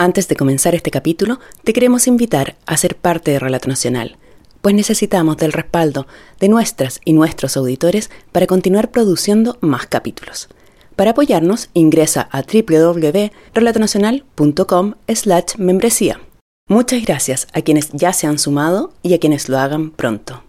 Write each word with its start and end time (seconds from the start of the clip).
Antes 0.00 0.26
de 0.28 0.34
comenzar 0.34 0.74
este 0.74 0.90
capítulo, 0.90 1.38
te 1.62 1.74
queremos 1.74 2.06
invitar 2.06 2.56
a 2.64 2.78
ser 2.78 2.96
parte 2.96 3.32
de 3.32 3.38
Relato 3.38 3.68
Nacional, 3.68 4.16
pues 4.62 4.74
necesitamos 4.74 5.36
del 5.36 5.52
respaldo 5.52 6.06
de 6.38 6.48
nuestras 6.48 7.02
y 7.04 7.12
nuestros 7.12 7.58
auditores 7.58 8.08
para 8.32 8.46
continuar 8.46 8.92
produciendo 8.92 9.58
más 9.60 9.88
capítulos. 9.88 10.48
Para 10.96 11.10
apoyarnos, 11.10 11.68
ingresa 11.74 12.30
a 12.32 12.40
www.relatonacional.com 12.40 14.94
slash 15.06 15.56
membresía. 15.58 16.18
Muchas 16.66 17.04
gracias 17.04 17.46
a 17.52 17.60
quienes 17.60 17.90
ya 17.92 18.14
se 18.14 18.26
han 18.26 18.38
sumado 18.38 18.94
y 19.02 19.12
a 19.12 19.18
quienes 19.18 19.50
lo 19.50 19.58
hagan 19.58 19.90
pronto. 19.90 20.42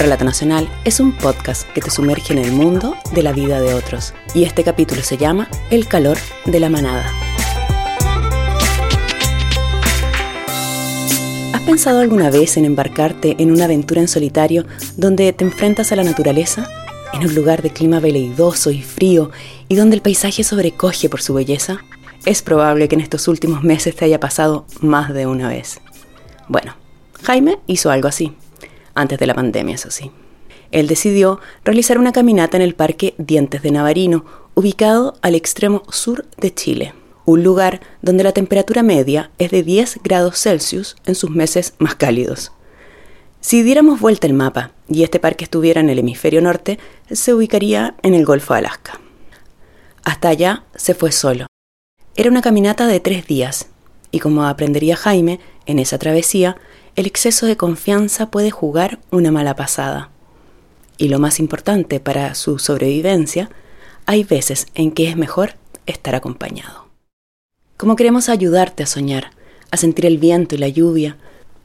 Relato 0.00 0.24
Nacional 0.24 0.66
es 0.86 0.98
un 0.98 1.12
podcast 1.12 1.68
que 1.74 1.82
te 1.82 1.90
sumerge 1.90 2.32
en 2.32 2.38
el 2.38 2.52
mundo 2.52 2.96
de 3.12 3.22
la 3.22 3.34
vida 3.34 3.60
de 3.60 3.74
otros. 3.74 4.14
Y 4.34 4.44
este 4.44 4.64
capítulo 4.64 5.02
se 5.02 5.18
llama 5.18 5.46
El 5.70 5.86
calor 5.88 6.16
de 6.46 6.58
la 6.58 6.70
manada. 6.70 7.04
¿Has 11.52 11.60
pensado 11.66 12.00
alguna 12.00 12.30
vez 12.30 12.56
en 12.56 12.64
embarcarte 12.64 13.36
en 13.40 13.50
una 13.50 13.66
aventura 13.66 14.00
en 14.00 14.08
solitario 14.08 14.64
donde 14.96 15.34
te 15.34 15.44
enfrentas 15.44 15.92
a 15.92 15.96
la 15.96 16.02
naturaleza? 16.02 16.66
En 17.12 17.26
un 17.26 17.34
lugar 17.34 17.60
de 17.60 17.68
clima 17.68 18.00
veleidoso 18.00 18.70
y 18.70 18.80
frío 18.80 19.30
y 19.68 19.74
donde 19.74 19.96
el 19.96 20.02
paisaje 20.02 20.44
sobrecoge 20.44 21.10
por 21.10 21.20
su 21.20 21.34
belleza? 21.34 21.84
Es 22.24 22.40
probable 22.40 22.88
que 22.88 22.94
en 22.94 23.02
estos 23.02 23.28
últimos 23.28 23.62
meses 23.64 23.96
te 23.96 24.06
haya 24.06 24.18
pasado 24.18 24.64
más 24.80 25.12
de 25.12 25.26
una 25.26 25.50
vez. 25.50 25.82
Bueno, 26.48 26.74
Jaime 27.22 27.58
hizo 27.66 27.90
algo 27.90 28.08
así 28.08 28.34
antes 28.94 29.18
de 29.18 29.26
la 29.26 29.34
pandemia, 29.34 29.74
eso 29.74 29.90
sí. 29.90 30.10
Él 30.70 30.86
decidió 30.86 31.40
realizar 31.64 31.98
una 31.98 32.12
caminata 32.12 32.56
en 32.56 32.62
el 32.62 32.74
Parque 32.74 33.14
Dientes 33.18 33.62
de 33.62 33.70
Navarino, 33.70 34.24
ubicado 34.54 35.14
al 35.22 35.34
extremo 35.34 35.82
sur 35.90 36.26
de 36.36 36.54
Chile, 36.54 36.94
un 37.24 37.42
lugar 37.42 37.80
donde 38.02 38.24
la 38.24 38.32
temperatura 38.32 38.82
media 38.82 39.30
es 39.38 39.50
de 39.50 39.62
10 39.62 40.00
grados 40.02 40.38
Celsius 40.38 40.96
en 41.06 41.14
sus 41.14 41.30
meses 41.30 41.74
más 41.78 41.94
cálidos. 41.94 42.52
Si 43.40 43.62
diéramos 43.62 44.00
vuelta 44.00 44.26
el 44.26 44.34
mapa 44.34 44.72
y 44.88 45.02
este 45.02 45.18
parque 45.18 45.44
estuviera 45.44 45.80
en 45.80 45.88
el 45.88 45.98
hemisferio 45.98 46.42
norte, 46.42 46.78
se 47.10 47.32
ubicaría 47.32 47.94
en 48.02 48.14
el 48.14 48.24
Golfo 48.24 48.52
de 48.52 48.58
Alaska. 48.58 49.00
Hasta 50.04 50.28
allá 50.28 50.64
se 50.74 50.94
fue 50.94 51.10
solo. 51.10 51.46
Era 52.16 52.30
una 52.30 52.42
caminata 52.42 52.86
de 52.86 53.00
tres 53.00 53.26
días, 53.26 53.68
y 54.10 54.18
como 54.18 54.44
aprendería 54.44 54.96
Jaime, 54.96 55.40
en 55.66 55.78
esa 55.78 55.98
travesía 55.98 56.56
el 56.96 57.06
exceso 57.06 57.46
de 57.46 57.56
confianza 57.56 58.30
puede 58.30 58.50
jugar 58.50 58.98
una 59.10 59.30
mala 59.30 59.56
pasada. 59.56 60.10
Y 60.96 61.08
lo 61.08 61.18
más 61.18 61.40
importante 61.40 62.00
para 62.00 62.34
su 62.34 62.58
sobrevivencia, 62.58 63.50
hay 64.06 64.24
veces 64.24 64.66
en 64.74 64.92
que 64.92 65.08
es 65.08 65.16
mejor 65.16 65.54
estar 65.86 66.14
acompañado. 66.14 66.88
Como 67.76 67.96
queremos 67.96 68.28
ayudarte 68.28 68.82
a 68.82 68.86
soñar, 68.86 69.30
a 69.70 69.76
sentir 69.76 70.06
el 70.06 70.18
viento 70.18 70.54
y 70.54 70.58
la 70.58 70.68
lluvia, 70.68 71.16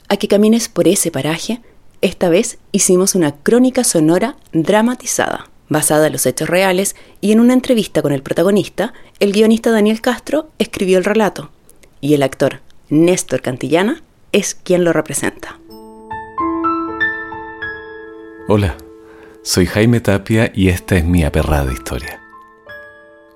a 0.07 0.17
que 0.17 0.27
camines 0.27 0.69
por 0.69 0.87
ese 0.87 1.11
paraje, 1.11 1.61
esta 2.01 2.29
vez 2.29 2.59
hicimos 2.71 3.15
una 3.15 3.35
crónica 3.35 3.83
sonora 3.83 4.37
dramatizada, 4.53 5.49
basada 5.69 6.07
en 6.07 6.13
los 6.13 6.25
hechos 6.25 6.49
reales, 6.49 6.95
y 7.19 7.31
en 7.31 7.39
una 7.39 7.53
entrevista 7.53 8.01
con 8.01 8.13
el 8.13 8.21
protagonista, 8.21 8.93
el 9.19 9.33
guionista 9.33 9.71
Daniel 9.71 10.01
Castro 10.01 10.49
escribió 10.59 10.97
el 10.97 11.03
relato, 11.03 11.51
y 11.99 12.13
el 12.13 12.23
actor 12.23 12.61
Néstor 12.89 13.41
Cantillana 13.41 14.03
es 14.35 14.53
quien 14.53 14.83
lo 14.83 14.91
representa. 14.91 15.61
Hola, 18.49 18.75
soy 19.43 19.65
Jaime 19.65 20.01
Tapia 20.01 20.51
y 20.53 20.67
esta 20.67 20.97
es 20.97 21.05
mi 21.05 21.23
aperrada 21.23 21.71
historia. 21.71 22.19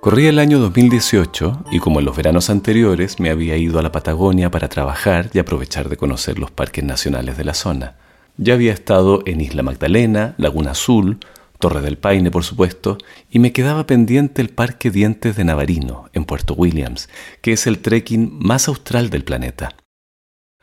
Corría 0.02 0.30
el 0.30 0.40
año 0.40 0.60
2018 0.60 1.68
y 1.72 1.80
como 1.80 2.00
en 2.00 2.06
los 2.06 2.18
veranos 2.18 2.50
anteriores 2.50 3.22
me 3.22 3.30
había 3.30 3.56
ido 3.56 3.80
a 3.80 3.82
la 3.82 3.94
Patagonia 3.94 4.52
para 4.52 4.68
trabajar 4.68 5.30
y 5.32 5.40
aprovechar 5.40 5.88
de 5.88 5.96
conocer 5.96 6.38
los 6.38 6.52
parques 6.52 6.84
nacionales 6.84 7.38
de 7.38 7.46
la 7.46 7.54
zona. 7.54 7.96
Ya 8.36 8.56
había 8.56 8.74
estado 8.74 9.24
en 9.26 9.40
Isla 9.40 9.64
Magdalena, 9.64 10.36
Laguna 10.38 10.72
Azul, 10.72 11.20
Torre 11.60 11.80
del 11.80 11.98
Paine 11.98 12.30
por 12.30 12.44
supuesto, 12.44 12.98
y 13.30 13.40
me 13.40 13.54
quedaba 13.54 13.88
pendiente 13.88 14.42
el 14.42 14.50
Parque 14.50 14.92
Dientes 14.92 15.38
de 15.38 15.46
Navarino, 15.46 16.10
en 16.12 16.26
Puerto 16.26 16.56
Williams, 16.56 17.08
que 17.42 17.54
es 17.54 17.68
el 17.68 17.80
trekking 17.80 18.38
más 18.38 18.68
austral 18.68 19.10
del 19.10 19.24
planeta. 19.24 19.78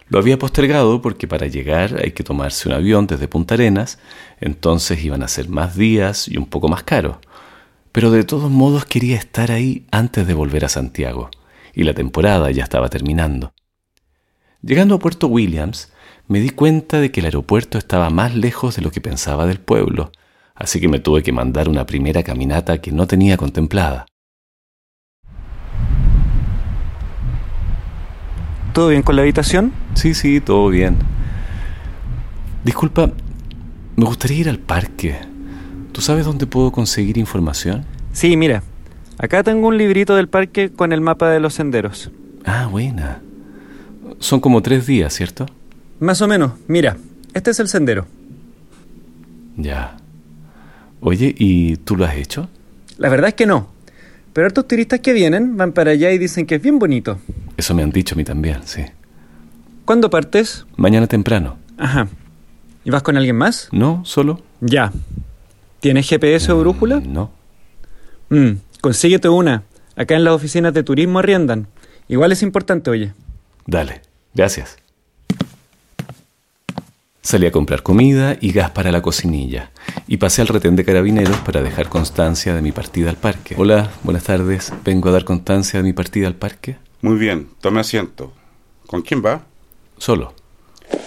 Lo 0.09 0.21
había 0.21 0.39
postergado 0.39 1.03
porque 1.03 1.27
para 1.27 1.49
llegar 1.49 2.01
hay 2.03 2.13
que 2.13 2.23
tomarse 2.23 2.69
un 2.69 2.75
avión 2.75 3.07
desde 3.09 3.27
Punta 3.27 3.55
Arenas, 3.55 3.99
entonces 4.41 5.03
iban 5.03 5.23
a 5.23 5.29
ser 5.29 5.49
más 5.49 5.77
días 5.77 6.29
y 6.29 6.37
un 6.37 6.47
poco 6.47 6.69
más 6.69 6.85
caro. 6.85 7.21
Pero 7.91 8.13
de 8.13 8.23
todos 8.23 8.51
modos 8.51 8.85
quería 8.85 9.17
estar 9.17 9.51
ahí 9.51 9.87
antes 9.91 10.27
de 10.27 10.35
volver 10.35 10.65
a 10.65 10.69
Santiago, 10.69 11.31
y 11.75 11.83
la 11.83 11.95
temporada 11.95 12.51
ya 12.53 12.63
estaba 12.63 12.89
terminando. 12.89 13.53
Llegando 14.63 14.95
a 14.95 14.99
Puerto 15.01 15.27
Williams, 15.27 15.93
me 16.29 16.41
di 16.41 16.51
cuenta 16.51 17.01
de 17.01 17.11
que 17.11 17.21
el 17.21 17.27
aeropuerto 17.27 17.77
estaba 17.77 18.09
más 18.11 18.35
lejos 18.35 18.77
de 18.77 18.83
lo 18.83 18.91
que 18.93 19.01
pensaba 19.01 19.47
del 19.47 19.59
pueblo, 19.59 20.13
así 20.55 20.81
que 20.81 20.89
me 20.89 21.01
tuve 21.01 21.25
que 21.25 21.33
mandar 21.33 21.69
una 21.69 21.85
primera 21.85 22.23
caminata 22.23 22.81
que 22.81 22.93
no 22.93 23.07
tenía 23.09 23.37
contemplada. 23.37 24.07
¿Todo 28.77 28.89
bien 28.89 29.01
con 29.01 29.17
la 29.17 29.23
habitación? 29.23 29.73
Sí, 29.95 30.13
sí, 30.13 30.39
todo 30.39 30.69
bien. 30.69 30.99
Disculpa, 32.63 33.11
me 33.97 34.05
gustaría 34.05 34.41
ir 34.41 34.51
al 34.51 34.59
parque. 34.59 35.17
¿Tú 35.93 36.03
sabes 36.03 36.27
dónde 36.27 36.47
puedo 36.47 36.71
conseguir 36.73 37.17
información? 37.17 37.87
Sí, 38.13 38.37
mira. 38.37 38.63
Acá 39.17 39.43
tengo 39.43 39.69
un 39.69 39.79
librito 39.79 40.15
del 40.15 40.29
parque 40.29 40.69
con 40.71 40.93
el 40.93 41.01
mapa 41.01 41.31
de 41.31 41.41
los 41.41 41.55
senderos. 41.55 42.11
Ah, 42.45 42.69
buena. 42.71 43.23
Son 44.19 44.41
como 44.41 44.61
tres 44.61 44.87
días, 44.87 45.15
¿cierto? 45.15 45.47
Más 45.99 46.21
o 46.21 46.29
menos. 46.29 46.53
Mira, 46.69 46.99
este 47.33 47.53
es 47.53 47.61
el 47.61 47.69
sendero. 47.69 48.05
Ya. 49.57 49.97
Oye, 51.01 51.35
¿y 51.39 51.77
tú 51.79 51.97
lo 51.97 52.05
has 52.05 52.17
hecho? 52.17 52.51
La 52.99 53.09
verdad 53.09 53.29
es 53.29 53.35
que 53.37 53.47
no. 53.47 53.69
Pero 54.35 54.47
estos 54.47 54.69
turistas 54.69 55.01
que 55.01 55.15
vienen 55.15 55.57
van 55.57 55.73
para 55.73 55.93
allá 55.93 56.11
y 56.11 56.19
dicen 56.19 56.45
que 56.45 56.57
es 56.57 56.63
bien 56.63 56.79
bonito. 56.79 57.19
Eso 57.57 57.75
me 57.75 57.83
han 57.83 57.91
dicho 57.91 58.15
a 58.15 58.19
mí 58.19 58.25
también, 58.25 58.61
sí. 58.65 58.85
¿Cuándo 59.85 60.11
partes? 60.11 60.67
Mañana 60.77 61.07
temprano. 61.07 61.57
Ajá. 61.79 62.09
¿Y 62.85 62.91
vas 62.91 63.03
con 63.03 63.17
alguien 63.17 63.37
más? 63.37 63.69
No, 63.73 64.05
solo. 64.05 64.43
Ya. 64.61 64.93
¿Tienes 65.81 66.09
GPS 66.09 66.53
o 66.53 66.59
brújula? 66.59 67.01
Mm, 67.01 67.13
no. 67.13 67.31
Mm, 68.29 68.51
consíguete 68.81 69.29
una. 69.29 69.63
Acá 69.97 70.15
en 70.17 70.25
las 70.25 70.35
oficinas 70.35 70.75
de 70.75 70.83
turismo 70.83 71.19
arriendan. 71.19 71.69
Igual 72.09 72.33
es 72.33 72.43
importante, 72.43 72.91
oye. 72.91 73.13
Dale, 73.67 74.03
gracias. 74.35 74.77
Salí 77.23 77.47
a 77.47 77.51
comprar 77.51 77.83
comida 77.83 78.37
y 78.41 78.53
gas 78.53 78.71
para 78.71 78.93
la 78.93 79.03
cocinilla 79.03 79.73
y 80.07 80.19
pasé 80.19 80.43
al 80.43 80.49
retén 80.49 80.77
de 80.77 80.85
carabineros 80.85 81.39
para 81.39 81.61
dejar 81.61 81.89
constancia 81.89 82.55
de 82.55 82.63
mi 82.63 82.71
partida 82.71 83.11
al 83.11 83.17
parque. 83.17 83.57
Hola, 83.59 83.91
buenas 84.05 84.23
tardes. 84.23 84.73
Vengo 84.85 85.09
a 85.09 85.13
dar 85.13 85.25
constancia 85.25 85.81
de 85.81 85.83
mi 85.83 85.93
partida 85.93 86.29
al 86.29 86.37
parque. 86.37 86.77
Muy 87.03 87.17
bien, 87.17 87.49
tome 87.61 87.81
asiento. 87.81 88.33
¿Con 88.87 89.03
quién 89.03 89.23
va? 89.25 89.47
Solo. 89.99 90.35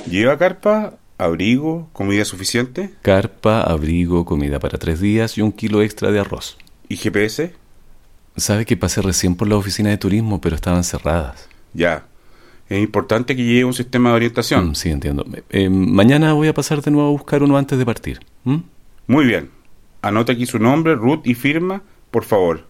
¿Lleva 0.10 0.38
carpa, 0.38 0.98
abrigo, 1.18 1.90
comida 1.94 2.26
suficiente? 2.26 2.94
Carpa, 3.02 3.62
abrigo, 3.62 4.26
comida 4.26 4.60
para 4.60 4.78
tres 4.78 5.00
días 5.00 5.38
y 5.38 5.42
un 5.42 5.52
kilo 5.52 5.82
extra 5.82 6.12
de 6.12 6.20
arroz. 6.20 6.58
¿Y 6.88 6.98
GPS? 6.98 7.54
Sabe 8.38 8.66
que 8.66 8.78
pasé 8.78 9.02
recién 9.02 9.36
por 9.36 9.48
la 9.48 9.56
oficina 9.56 9.90
de 9.90 9.98
turismo, 9.98 10.42
pero 10.42 10.56
estaban 10.56 10.84
cerradas. 10.84 11.50
Ya. 11.74 12.06
Es 12.70 12.82
importante 12.82 13.36
que 13.36 13.44
lleve 13.44 13.66
un 13.66 13.74
sistema 13.74 14.10
de 14.10 14.16
orientación. 14.16 14.70
Mm, 14.70 14.76
sí, 14.76 14.90
entiendo. 14.90 15.26
Eh, 15.50 15.70
mañana 15.70 16.34
voy 16.34 16.48
a 16.48 16.54
pasar 16.54 16.82
de 16.82 16.92
nuevo 16.92 17.10
a 17.10 17.12
buscar 17.12 17.42
uno 17.42 17.58
antes 17.58 17.78
de 17.78 17.86
partir. 17.86 18.20
¿Mm? 18.44 18.58
Muy 19.08 19.26
bien. 19.26 19.50
Anote 20.02 20.32
aquí 20.32 20.46
su 20.46 20.60
nombre, 20.60 20.96
root 20.96 21.26
y 21.26 21.34
firma, 21.34 21.82
por 22.12 22.24
favor. 22.24 22.66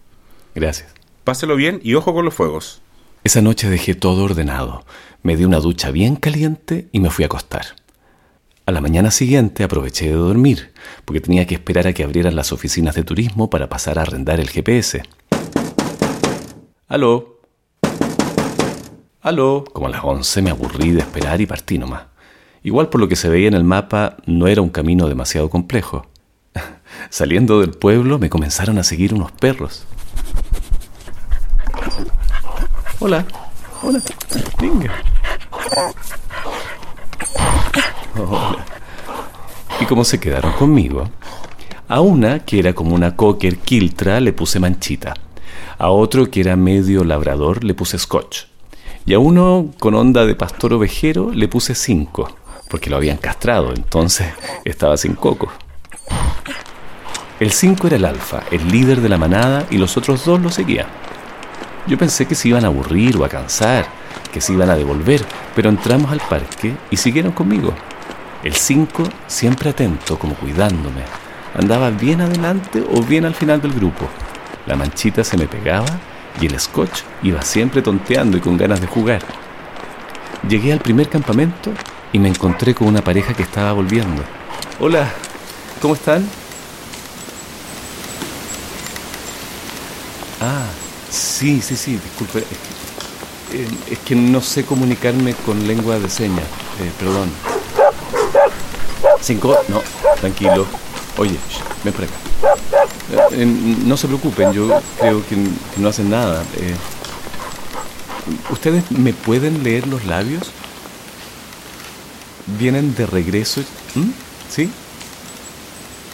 Gracias. 0.56 0.94
Páselo 1.24 1.56
bien 1.56 1.80
y 1.84 1.94
ojo 1.94 2.14
con 2.14 2.26
los 2.26 2.34
fuegos. 2.34 2.82
Esa 3.24 3.42
noche 3.42 3.70
dejé 3.70 3.96
todo 3.96 4.24
ordenado, 4.24 4.86
me 5.24 5.36
di 5.36 5.44
una 5.44 5.60
ducha 5.60 5.92
bien 5.92 6.16
caliente 6.16 6.88
y 6.94 7.02
me 7.02 7.10
fui 7.10 7.24
a 7.24 7.26
acostar. 7.26 7.66
A 8.66 8.72
la 8.72 8.80
mañana 8.80 9.12
siguiente 9.12 9.66
aproveché 9.66 10.08
de 10.08 10.14
dormir, 10.14 10.72
porque 11.04 11.20
tenía 11.20 11.46
que 11.46 11.56
esperar 11.56 11.86
a 11.86 11.94
que 11.94 12.04
abrieran 12.04 12.36
las 12.38 12.54
oficinas 12.54 12.96
de 12.96 13.04
turismo 13.04 13.50
para 13.50 13.68
pasar 13.68 14.00
a 14.00 14.04
arrendar 14.04 14.40
el 14.40 14.50
GPS. 14.50 15.04
Aló. 16.88 17.42
Aló. 19.22 19.66
Como 19.74 19.88
a 19.88 19.90
las 19.90 20.04
once 20.04 20.42
me 20.42 20.52
aburrí 20.52 20.92
de 20.92 21.02
esperar 21.02 21.42
y 21.42 21.46
partí 21.46 21.78
nomás. 21.78 22.04
Igual 22.64 22.88
por 22.88 23.02
lo 23.02 23.10
que 23.10 23.18
se 23.18 23.28
veía 23.28 23.50
en 23.50 23.54
el 23.54 23.66
mapa, 23.66 24.16
no 24.28 24.48
era 24.48 24.62
un 24.62 24.70
camino 24.70 25.10
demasiado 25.10 25.50
complejo. 25.50 26.08
Saliendo 27.10 27.60
del 27.60 27.72
pueblo 27.72 28.18
me 28.18 28.30
comenzaron 28.30 28.78
a 28.78 28.84
seguir 28.84 29.14
unos 29.14 29.32
perros. 29.34 29.86
Hola. 33.02 33.26
Hola. 33.82 34.02
Venga. 34.60 34.94
Hola. 38.18 38.66
Y 39.80 39.86
como 39.86 40.04
se 40.04 40.20
quedaron 40.20 40.52
conmigo, 40.52 41.10
a 41.88 42.02
una, 42.02 42.40
que 42.40 42.60
era 42.60 42.74
como 42.74 42.94
una 42.94 43.16
cocker 43.16 43.60
quiltra, 43.60 44.20
le 44.20 44.34
puse 44.34 44.60
manchita. 44.60 45.14
A 45.78 45.92
otro, 45.92 46.30
que 46.30 46.42
era 46.42 46.58
medio 46.58 47.06
labrador, 47.06 47.64
le 47.64 47.74
puse 47.74 47.98
scotch. 47.98 48.44
Y 49.06 49.14
a 49.14 49.20
uno 49.20 49.72
con 49.80 49.96
onda 49.96 50.26
de 50.26 50.36
pastor 50.36 50.74
ovejero 50.74 51.32
le 51.32 51.48
puse 51.48 51.76
cinco, 51.76 52.30
porque 52.70 52.90
lo 52.90 52.98
habían 52.98 53.16
castrado, 53.16 53.74
entonces 53.74 54.28
estaba 54.66 54.98
sin 54.98 55.14
coco. 55.16 55.50
El 57.40 57.52
cinco 57.54 57.88
era 57.88 57.96
el 57.96 58.04
alfa, 58.04 58.44
el 58.52 58.68
líder 58.68 59.00
de 59.00 59.08
la 59.08 59.18
manada, 59.18 59.66
y 59.72 59.78
los 59.78 59.96
otros 59.96 60.26
dos 60.26 60.42
lo 60.42 60.50
seguían. 60.50 60.88
Yo 61.88 61.98
pensé 61.98 62.26
que 62.26 62.36
se 62.36 62.50
iban 62.50 62.66
a 62.66 62.68
aburrir 62.68 63.18
o 63.18 63.26
a 63.26 63.30
cansar, 63.30 63.88
que 64.32 64.42
se 64.42 64.54
iban 64.54 64.70
a 64.70 64.76
devolver, 64.76 65.26
pero 65.56 65.70
entramos 65.70 66.12
al 66.12 66.20
parque 66.20 66.76
y 66.92 66.98
siguieron 66.98 67.32
conmigo. 67.32 67.74
El 68.44 68.54
5, 68.54 69.04
siempre 69.28 69.70
atento, 69.70 70.18
como 70.18 70.36
cuidándome, 70.36 71.02
andaba 71.56 71.90
bien 71.90 72.22
adelante 72.22 72.84
o 72.94 73.02
bien 73.02 73.26
al 73.26 73.36
final 73.36 73.62
del 73.62 73.74
grupo. 73.74 74.08
La 74.66 74.76
manchita 74.76 75.24
se 75.24 75.38
me 75.38 75.48
pegaba 75.48 76.00
y 76.40 76.46
el 76.46 76.60
scotch 76.60 77.02
iba 77.24 77.42
siempre 77.42 77.82
tonteando 77.82 78.38
y 78.38 78.42
con 78.42 78.58
ganas 78.58 78.80
de 78.80 78.88
jugar. 78.88 79.22
Llegué 80.48 80.72
al 80.72 80.80
primer 80.80 81.10
campamento 81.10 81.72
y 82.14 82.20
me 82.20 82.30
encontré 82.30 82.74
con 82.74 82.88
una 82.88 83.04
pareja 83.04 83.34
que 83.34 83.44
estaba 83.44 83.74
volviendo. 83.74 84.24
Hola, 84.80 85.12
¿cómo 85.82 85.96
están? 85.96 86.26
Ah, 90.40 90.68
sí, 91.10 91.62
sí, 91.62 91.76
sí, 91.76 91.98
disculpe. 91.98 92.40
Es 92.40 92.46
que, 92.46 93.64
eh, 93.64 93.68
es 93.92 94.00
que 94.00 94.16
no 94.16 94.42
sé 94.42 94.66
comunicarme 94.66 95.34
con 95.46 95.68
lengua 95.68 96.00
de 96.00 96.10
señas. 96.10 96.46
Eh, 96.80 96.92
perdón. 96.98 97.30
Cinco, 99.22 99.58
no, 99.68 99.82
tranquilo. 100.20 100.66
Oye, 101.18 101.36
ven 101.84 101.94
por 101.94 102.04
acá. 102.06 102.14
Eh, 103.32 103.46
no 103.46 103.98
se 103.98 104.08
preocupen, 104.08 104.54
yo 104.54 104.70
creo 105.00 105.26
que, 105.28 105.36
no 105.78 105.90
hacen 105.90 106.10
nada. 106.10 106.44
¿Ustedes 108.52 108.90
me 108.92 109.14
pueden 109.14 109.64
leer 109.64 109.88
los 109.88 110.06
labios? 110.06 110.52
¿Vienen 112.58 112.96
de 112.96 113.06
regreso? 113.06 113.62
¿Mm? 113.96 114.10
¿Sí? 114.50 114.70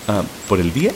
Ah, 0.07 0.23
¿Por 0.47 0.59
el 0.59 0.73
día? 0.73 0.91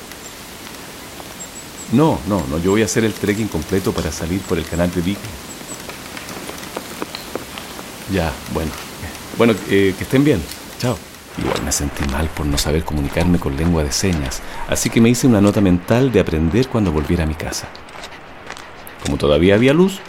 No, 1.91 2.19
no, 2.27 2.43
no, 2.49 2.59
yo 2.59 2.71
voy 2.71 2.83
a 2.83 2.85
hacer 2.85 3.03
el 3.03 3.13
trekking 3.13 3.47
completo 3.47 3.91
para 3.91 4.11
salir 4.11 4.41
por 4.41 4.57
el 4.57 4.65
canal 4.65 4.91
de 4.93 5.01
Vic. 5.01 5.17
Ya, 8.11 8.31
bueno. 8.53 8.71
Bueno, 9.37 9.53
eh, 9.69 9.95
que 9.97 10.03
estén 10.03 10.23
bien. 10.23 10.41
Chao. 10.79 10.97
Igual 11.37 11.63
me 11.63 11.71
sentí 11.71 12.03
mal 12.11 12.27
por 12.29 12.45
no 12.45 12.57
saber 12.57 12.83
comunicarme 12.83 13.39
con 13.39 13.55
lengua 13.55 13.83
de 13.83 13.91
señas, 13.91 14.41
así 14.67 14.89
que 14.89 14.99
me 14.99 15.09
hice 15.09 15.25
una 15.25 15.39
nota 15.39 15.61
mental 15.61 16.11
de 16.11 16.19
aprender 16.19 16.67
cuando 16.67 16.91
volviera 16.91 17.23
a 17.23 17.27
mi 17.27 17.35
casa. 17.35 17.67
Como 19.05 19.17
todavía 19.17 19.55
había 19.55 19.73
luz, 19.73 19.99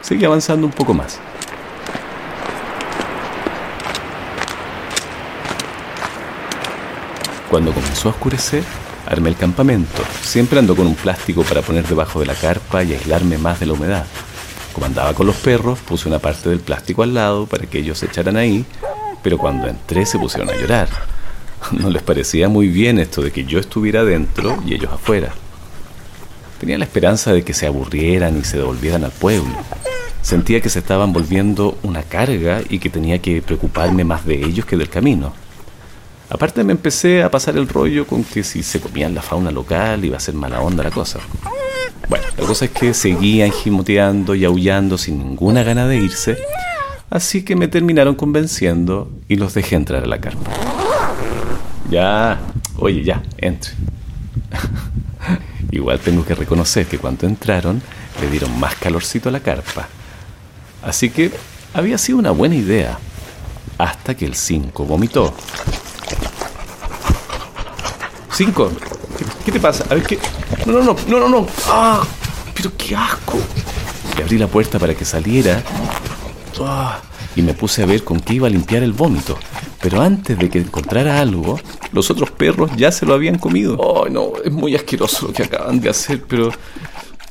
seguí 0.00 0.24
avanzando 0.24 0.66
un 0.66 0.72
poco 0.72 0.94
más. 0.94 1.18
Cuando 7.50 7.72
comenzó 7.72 8.08
a 8.08 8.12
oscurecer, 8.12 8.62
armé 9.06 9.30
el 9.30 9.36
campamento. 9.36 10.02
Siempre 10.22 10.58
ando 10.58 10.76
con 10.76 10.86
un 10.86 10.94
plástico 10.94 11.42
para 11.42 11.62
poner 11.62 11.86
debajo 11.86 12.20
de 12.20 12.26
la 12.26 12.34
carpa 12.34 12.82
y 12.82 12.92
aislarme 12.92 13.38
más 13.38 13.60
de 13.60 13.66
la 13.66 13.72
humedad. 13.72 14.06
Como 14.72 14.86
andaba 14.86 15.14
con 15.14 15.26
los 15.26 15.36
perros, 15.36 15.78
puse 15.78 16.08
una 16.08 16.18
parte 16.18 16.50
del 16.50 16.60
plástico 16.60 17.02
al 17.02 17.14
lado 17.14 17.46
para 17.46 17.66
que 17.66 17.78
ellos 17.78 17.98
se 17.98 18.06
echaran 18.06 18.36
ahí, 18.36 18.64
pero 19.22 19.38
cuando 19.38 19.68
entré 19.68 20.04
se 20.04 20.18
pusieron 20.18 20.50
a 20.50 20.56
llorar. 20.56 20.88
No 21.72 21.90
les 21.90 22.02
parecía 22.02 22.48
muy 22.48 22.68
bien 22.68 22.98
esto 22.98 23.22
de 23.22 23.32
que 23.32 23.44
yo 23.44 23.58
estuviera 23.58 24.04
dentro 24.04 24.62
y 24.64 24.74
ellos 24.74 24.92
afuera. 24.92 25.32
Tenía 26.60 26.78
la 26.78 26.84
esperanza 26.84 27.32
de 27.32 27.42
que 27.42 27.54
se 27.54 27.66
aburrieran 27.66 28.38
y 28.38 28.44
se 28.44 28.58
devolvieran 28.58 29.04
al 29.04 29.10
pueblo. 29.10 29.54
Sentía 30.22 30.60
que 30.60 30.68
se 30.68 30.78
estaban 30.78 31.12
volviendo 31.12 31.78
una 31.82 32.02
carga 32.02 32.60
y 32.68 32.78
que 32.78 32.90
tenía 32.90 33.20
que 33.20 33.42
preocuparme 33.42 34.04
más 34.04 34.26
de 34.26 34.44
ellos 34.44 34.66
que 34.66 34.76
del 34.76 34.88
camino. 34.88 35.32
Aparte 36.28 36.64
me 36.64 36.72
empecé 36.72 37.22
a 37.22 37.30
pasar 37.30 37.56
el 37.56 37.68
rollo 37.68 38.06
con 38.06 38.24
que 38.24 38.42
si 38.42 38.62
se 38.62 38.80
comían 38.80 39.14
la 39.14 39.22
fauna 39.22 39.50
local 39.50 40.04
iba 40.04 40.16
a 40.16 40.20
ser 40.20 40.34
mala 40.34 40.60
onda 40.60 40.82
la 40.82 40.90
cosa. 40.90 41.20
Bueno, 42.08 42.24
la 42.36 42.46
cosa 42.46 42.64
es 42.64 42.70
que 42.72 42.94
seguían 42.94 43.52
gimoteando 43.52 44.34
y 44.34 44.44
aullando 44.44 44.98
sin 44.98 45.18
ninguna 45.18 45.62
gana 45.62 45.86
de 45.86 45.96
irse, 45.96 46.36
así 47.10 47.44
que 47.44 47.56
me 47.56 47.68
terminaron 47.68 48.14
convenciendo 48.14 49.10
y 49.28 49.36
los 49.36 49.54
dejé 49.54 49.76
entrar 49.76 50.04
a 50.04 50.06
la 50.06 50.20
carpa. 50.20 50.50
Ya, 51.90 52.40
oye, 52.78 53.04
ya, 53.04 53.22
entre. 53.38 53.72
Igual 55.70 56.00
tengo 56.00 56.24
que 56.24 56.34
reconocer 56.34 56.86
que 56.86 56.98
cuando 56.98 57.26
entraron 57.26 57.82
le 58.20 58.30
dieron 58.30 58.58
más 58.58 58.74
calorcito 58.76 59.28
a 59.28 59.32
la 59.32 59.40
carpa. 59.40 59.88
Así 60.82 61.10
que 61.10 61.32
había 61.74 61.98
sido 61.98 62.18
una 62.18 62.30
buena 62.30 62.54
idea, 62.54 62.98
hasta 63.78 64.16
que 64.16 64.24
el 64.24 64.34
5 64.34 64.84
vomitó. 64.84 65.34
Cinco. 68.36 68.70
¿Qué, 69.16 69.24
qué 69.46 69.52
te 69.52 69.60
pasa? 69.60 69.84
A 69.88 69.94
ver 69.94 70.02
qué. 70.04 70.18
No, 70.66 70.72
no, 70.74 70.82
no, 70.82 70.96
no, 71.08 71.20
no, 71.20 71.28
no. 71.28 71.46
¡Ah! 71.68 72.02
Pero 72.54 72.70
qué 72.76 72.94
asco. 72.94 73.38
Le 74.16 74.22
abrí 74.22 74.36
la 74.36 74.46
puerta 74.46 74.78
para 74.78 74.94
que 74.94 75.06
saliera. 75.06 75.62
¡Ah! 76.60 77.00
Y 77.34 77.40
me 77.42 77.54
puse 77.54 77.82
a 77.82 77.86
ver 77.86 78.04
con 78.04 78.20
qué 78.20 78.34
iba 78.34 78.46
a 78.46 78.50
limpiar 78.50 78.82
el 78.82 78.92
vómito. 78.92 79.38
Pero 79.80 80.02
antes 80.02 80.38
de 80.38 80.50
que 80.50 80.58
encontrara 80.58 81.18
algo, 81.20 81.58
los 81.92 82.10
otros 82.10 82.30
perros 82.30 82.70
ya 82.76 82.92
se 82.92 83.06
lo 83.06 83.14
habían 83.14 83.38
comido. 83.38 84.04
¡Ay, 84.04 84.12
no! 84.12 84.32
Es 84.44 84.52
muy 84.52 84.74
asqueroso 84.74 85.28
lo 85.28 85.32
que 85.32 85.44
acaban 85.44 85.80
de 85.80 85.88
hacer, 85.88 86.22
pero. 86.26 86.50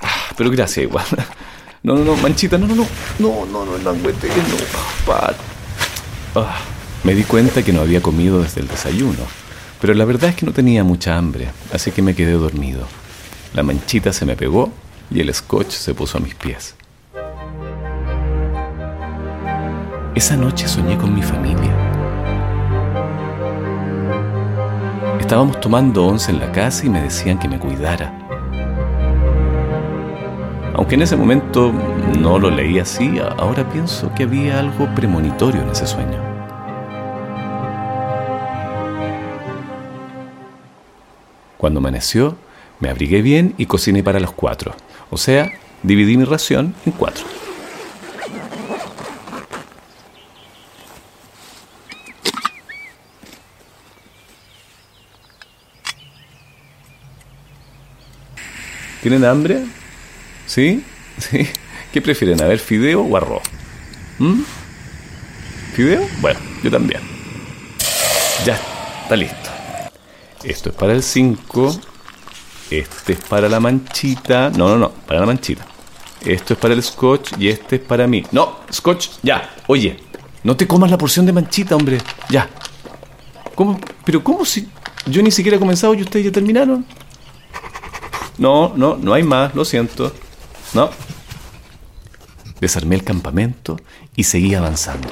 ah, 0.02 0.10
Pero 0.36 0.50
gracias 0.50 0.86
igual. 0.86 1.06
No, 1.84 1.94
no, 1.96 2.04
no, 2.04 2.16
manchita, 2.18 2.58
no, 2.58 2.66
no, 2.66 2.74
no. 2.76 2.88
No, 3.20 3.46
no, 3.46 3.64
no, 3.64 3.76
el 3.76 3.84
languete, 3.84 4.28
no. 4.28 5.06
Pat. 5.06 5.36
Ah, 6.34 6.58
me 7.04 7.14
di 7.14 7.24
cuenta 7.24 7.62
que 7.64 7.72
no 7.72 7.82
había 7.82 8.02
comido 8.02 8.42
desde 8.42 8.62
el 8.62 8.68
desayuno, 8.68 9.20
pero 9.86 10.00
la 10.00 10.06
verdad 10.06 10.32
es 10.32 10.36
que 10.36 10.48
no 10.48 10.52
tenía 10.52 10.84
mucha 10.84 11.16
hambre, 11.16 11.48
así 11.72 11.92
que 11.92 12.02
me 12.02 12.16
quedé 12.16 12.32
dormido. 12.32 12.88
La 13.54 13.62
manchita 13.62 14.12
se 14.12 14.26
me 14.26 14.36
pegó 14.36 14.72
y 15.12 15.20
el 15.20 15.32
scotch 15.32 15.70
se 15.70 15.94
puso 15.94 16.18
a 16.18 16.22
mis 16.22 16.34
pies. 16.34 16.74
Esa 20.16 20.38
noche 20.38 20.68
soñé 20.68 20.98
con 20.98 21.14
mi 21.14 21.22
familia. 21.22 21.72
Estábamos 25.20 25.62
tomando 25.62 26.08
once 26.08 26.32
en 26.32 26.40
la 26.40 26.52
casa 26.52 26.88
y 26.88 26.90
me 26.90 27.04
decían 27.04 27.38
que 27.38 27.48
me 27.48 27.60
cuidara. 27.60 28.12
Aunque 30.74 30.96
en 30.96 31.04
ese 31.04 31.16
momento 31.16 31.72
no 32.20 32.40
lo 32.40 32.50
leí 32.50 32.80
así, 32.80 33.20
ahora 33.38 33.70
pienso 33.70 34.12
que 34.16 34.24
había 34.24 34.58
algo 34.58 34.90
premonitorio 34.96 35.62
en 35.62 35.70
ese 35.70 35.86
sueño. 35.86 36.35
Cuando 41.58 41.80
amaneció, 41.80 42.38
me 42.80 42.90
abrigué 42.90 43.22
bien 43.22 43.54
y 43.58 43.66
cociné 43.66 44.04
para 44.04 44.20
los 44.20 44.32
cuatro. 44.32 44.76
O 45.10 45.18
sea, 45.18 45.52
dividí 45.84 46.18
mi 46.18 46.26
ración 46.26 46.76
en 46.86 46.92
cuatro. 46.92 47.26
¿Tienen 59.02 59.24
hambre? 59.24 59.64
¿Sí? 60.48 60.84
¿Sí? 61.20 61.48
¿Qué 61.94 62.02
prefieren? 62.02 62.42
¿A 62.42 62.46
ver, 62.48 62.58
fideo 62.58 63.02
o 63.04 63.16
arroz? 63.16 63.44
¿Mm? 64.18 64.42
¿Fideo? 65.76 66.08
Bueno, 66.22 66.40
yo 66.64 66.72
también. 66.72 67.02
Ya, 68.44 68.60
está 69.04 69.16
listo. 69.16 69.55
Esto 70.46 70.70
es 70.70 70.76
para 70.76 70.94
el 70.94 71.02
5. 71.02 71.76
Este 72.70 73.14
es 73.14 73.20
para 73.20 73.50
la 73.50 73.60
manchita. 73.60 74.52
No, 74.52 74.70
no, 74.70 74.78
no, 74.78 74.92
para 74.92 75.20
la 75.22 75.26
manchita. 75.26 75.66
Esto 76.24 76.54
es 76.54 76.60
para 76.60 76.74
el 76.74 76.84
scotch 76.84 77.34
y 77.40 77.50
este 77.50 77.78
es 77.78 77.82
para 77.82 78.08
mí. 78.08 78.24
No, 78.32 78.60
scotch, 78.72 79.10
ya. 79.24 79.56
Oye, 79.68 80.00
no 80.44 80.56
te 80.56 80.68
comas 80.68 80.92
la 80.92 80.98
porción 80.98 81.26
de 81.26 81.34
manchita, 81.34 81.76
hombre. 81.76 82.00
Ya. 82.30 82.50
¿Cómo? 83.56 83.80
¿Pero 84.04 84.24
cómo 84.24 84.46
si 84.46 84.68
yo 85.08 85.22
ni 85.24 85.32
siquiera 85.32 85.58
he 85.58 85.60
comenzado 85.60 85.96
y 85.96 86.02
ustedes 86.02 86.26
ya 86.26 86.32
terminaron? 86.32 86.86
No, 88.38 88.74
no, 88.76 88.98
no 88.98 89.14
hay 89.14 89.24
más, 89.24 89.56
lo 89.56 89.66
siento. 89.66 90.14
No. 90.74 90.90
Desarmé 92.60 92.96
el 92.96 93.04
campamento 93.04 93.80
y 94.16 94.24
seguí 94.24 94.54
avanzando. 94.54 95.10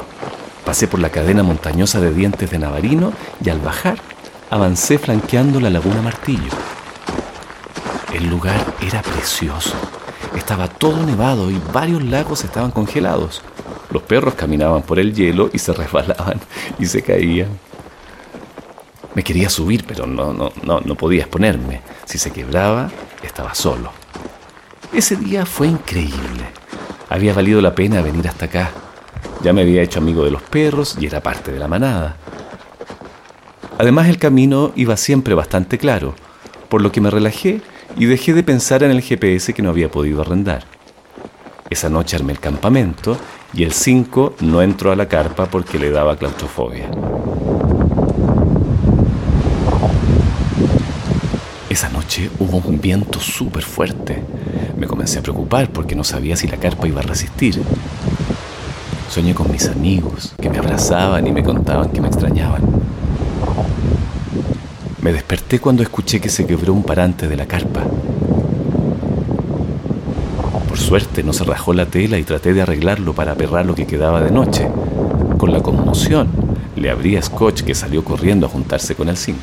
Pasé 0.65 0.87
por 0.87 0.99
la 0.99 1.09
cadena 1.09 1.41
montañosa 1.41 1.99
de 1.99 2.13
dientes 2.13 2.51
de 2.51 2.59
Navarino 2.59 3.13
y 3.43 3.49
al 3.49 3.59
bajar 3.59 4.12
avancé 4.53 4.99
flanqueando 4.99 5.59
la 5.59 5.71
laguna 5.71 6.03
Martillo. 6.03 6.51
El 8.13 8.29
lugar 8.29 8.75
era 8.85 9.01
precioso. 9.01 9.73
Estaba 10.35 10.67
todo 10.67 11.03
nevado 11.03 11.49
y 11.49 11.59
varios 11.73 12.03
lagos 12.03 12.43
estaban 12.43 12.69
congelados. 12.69 13.41
Los 13.89 14.03
perros 14.03 14.35
caminaban 14.35 14.83
por 14.83 14.99
el 14.99 15.11
hielo 15.15 15.49
y 15.51 15.57
se 15.57 15.73
resbalaban 15.73 16.39
y 16.77 16.85
se 16.85 17.01
caían. 17.01 17.47
Me 19.15 19.23
quería 19.23 19.49
subir, 19.49 19.85
pero 19.87 20.05
no, 20.05 20.33
no, 20.33 20.51
no, 20.61 20.81
no 20.81 20.95
podía 20.95 21.23
exponerme. 21.23 21.81
Si 22.05 22.19
se 22.19 22.29
quebraba, 22.29 22.91
estaba 23.23 23.55
solo. 23.55 23.91
Ese 24.93 25.15
día 25.15 25.47
fue 25.47 25.65
increíble. 25.65 26.45
Había 27.09 27.33
valido 27.33 27.59
la 27.59 27.73
pena 27.73 28.03
venir 28.03 28.27
hasta 28.27 28.45
acá. 28.45 28.69
Ya 29.41 29.51
me 29.51 29.63
había 29.63 29.81
hecho 29.81 29.97
amigo 29.97 30.23
de 30.23 30.29
los 30.29 30.43
perros 30.43 30.95
y 30.99 31.07
era 31.07 31.21
parte 31.21 31.51
de 31.51 31.57
la 31.57 31.67
manada. 31.67 32.17
Además 33.77 34.07
el 34.07 34.17
camino 34.17 34.71
iba 34.75 34.97
siempre 34.97 35.33
bastante 35.33 35.77
claro, 35.77 36.13
por 36.69 36.81
lo 36.81 36.91
que 36.91 37.01
me 37.01 37.09
relajé 37.09 37.61
y 37.97 38.05
dejé 38.05 38.33
de 38.33 38.43
pensar 38.43 38.83
en 38.83 38.91
el 38.91 39.01
GPS 39.01 39.53
que 39.53 39.61
no 39.61 39.69
había 39.69 39.89
podido 39.89 40.21
arrendar. 40.21 40.65
Esa 41.69 41.89
noche 41.89 42.15
armé 42.15 42.33
el 42.33 42.39
campamento 42.39 43.17
y 43.53 43.63
el 43.63 43.73
5 43.73 44.35
no 44.41 44.61
entró 44.61 44.91
a 44.91 44.95
la 44.95 45.07
carpa 45.07 45.47
porque 45.47 45.79
le 45.79 45.89
daba 45.89 46.17
claustrofobia. 46.17 46.89
Esa 51.69 51.89
noche 51.89 52.29
hubo 52.37 52.57
un 52.57 52.79
viento 52.79 53.19
súper 53.19 53.63
fuerte. 53.63 54.21
Me 54.77 54.85
comencé 54.85 55.17
a 55.17 55.23
preocupar 55.23 55.71
porque 55.71 55.95
no 55.95 56.03
sabía 56.03 56.35
si 56.35 56.47
la 56.47 56.57
carpa 56.57 56.87
iba 56.87 57.01
a 57.01 57.03
resistir. 57.03 57.59
Soñé 59.09 59.33
con 59.33 59.51
mis 59.51 59.67
amigos 59.67 60.35
que 60.39 60.51
me 60.51 60.59
abrazaban 60.59 61.25
y 61.25 61.31
me 61.31 61.43
contaban 61.43 61.89
que 61.89 62.01
me 62.01 62.07
extrañaban. 62.07 62.82
Me 65.03 65.11
desperté 65.11 65.59
cuando 65.59 65.83
escuché 65.83 66.21
que 66.21 66.29
se 66.29 66.45
quebró 66.45 66.71
un 66.71 66.83
parante 66.83 67.27
de 67.27 67.35
la 67.35 67.45
carpa. 67.45 67.81
Por 70.69 70.77
suerte 70.77 71.23
no 71.23 71.33
se 71.33 71.43
rajó 71.43 71.73
la 71.73 71.87
tela 71.87 72.17
y 72.17 72.23
traté 72.23 72.53
de 72.53 72.61
arreglarlo 72.61 73.11
para 73.11 73.33
aperrar 73.33 73.65
lo 73.65 73.75
que 73.75 73.85
quedaba 73.85 74.21
de 74.21 74.31
noche. 74.31 74.65
Con 75.37 75.51
la 75.51 75.61
conmoción, 75.61 76.29
le 76.77 76.89
abrí 76.89 77.17
a 77.17 77.21
Scotch 77.21 77.63
que 77.63 77.75
salió 77.75 78.05
corriendo 78.05 78.45
a 78.45 78.49
juntarse 78.49 78.95
con 78.95 79.09
el 79.09 79.17
5. 79.17 79.41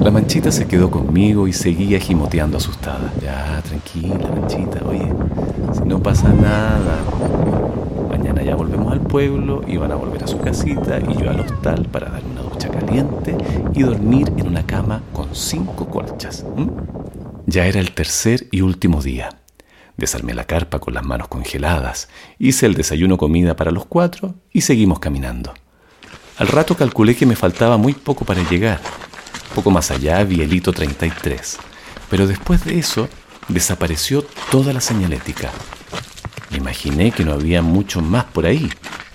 La 0.00 0.10
manchita 0.10 0.50
se 0.50 0.66
quedó 0.66 0.90
conmigo 0.90 1.46
y 1.46 1.52
seguía 1.52 2.00
gimoteando 2.00 2.56
asustada. 2.56 3.12
Ya, 3.22 3.62
tranquila, 3.62 4.28
manchita, 4.28 4.80
oye, 4.84 5.06
si 5.72 5.88
no 5.88 6.02
pasa 6.02 6.30
nada. 6.30 6.98
Mañana 8.10 8.42
ya 8.42 8.56
volvemos 8.56 8.92
al 8.92 9.02
pueblo 9.02 9.62
y 9.68 9.76
van 9.76 9.92
a 9.92 9.94
volver 9.94 10.24
a 10.24 10.26
su 10.26 10.40
casita 10.40 10.98
y 10.98 11.22
yo 11.22 11.30
al 11.30 11.38
hostal 11.38 11.86
para 11.92 12.10
dar 12.10 12.22
una 12.24 12.37
caliente 12.66 13.36
y 13.74 13.84
dormir 13.84 14.32
en 14.36 14.48
una 14.48 14.66
cama 14.66 15.02
con 15.12 15.36
cinco 15.36 15.88
colchas. 15.88 16.44
Ya 17.46 17.66
era 17.66 17.78
el 17.78 17.92
tercer 17.92 18.48
y 18.50 18.62
último 18.62 19.00
día. 19.00 19.28
Desarmé 19.96 20.34
la 20.34 20.44
carpa 20.44 20.80
con 20.80 20.94
las 20.94 21.04
manos 21.04 21.28
congeladas, 21.28 22.08
hice 22.40 22.66
el 22.66 22.74
desayuno 22.74 23.18
comida 23.18 23.54
para 23.54 23.70
los 23.70 23.86
cuatro 23.86 24.34
y 24.52 24.62
seguimos 24.62 24.98
caminando. 24.98 25.54
Al 26.38 26.48
rato 26.48 26.76
calculé 26.76 27.14
que 27.14 27.26
me 27.26 27.36
faltaba 27.36 27.76
muy 27.76 27.94
poco 27.94 28.24
para 28.24 28.48
llegar 28.48 28.80
poco 29.58 29.70
más 29.72 29.90
allá 29.90 30.22
vi 30.22 30.40
el 30.40 30.52
hito 30.52 30.72
33, 30.72 31.58
pero 32.08 32.28
después 32.28 32.64
de 32.64 32.78
eso 32.78 33.08
desapareció 33.48 34.22
toda 34.52 34.72
la 34.72 34.80
señalética. 34.80 35.50
Imaginé 36.52 37.10
que 37.10 37.24
no 37.24 37.32
había 37.32 37.60
mucho 37.60 38.00
más 38.00 38.24
por 38.24 38.46
ahí, 38.46 38.70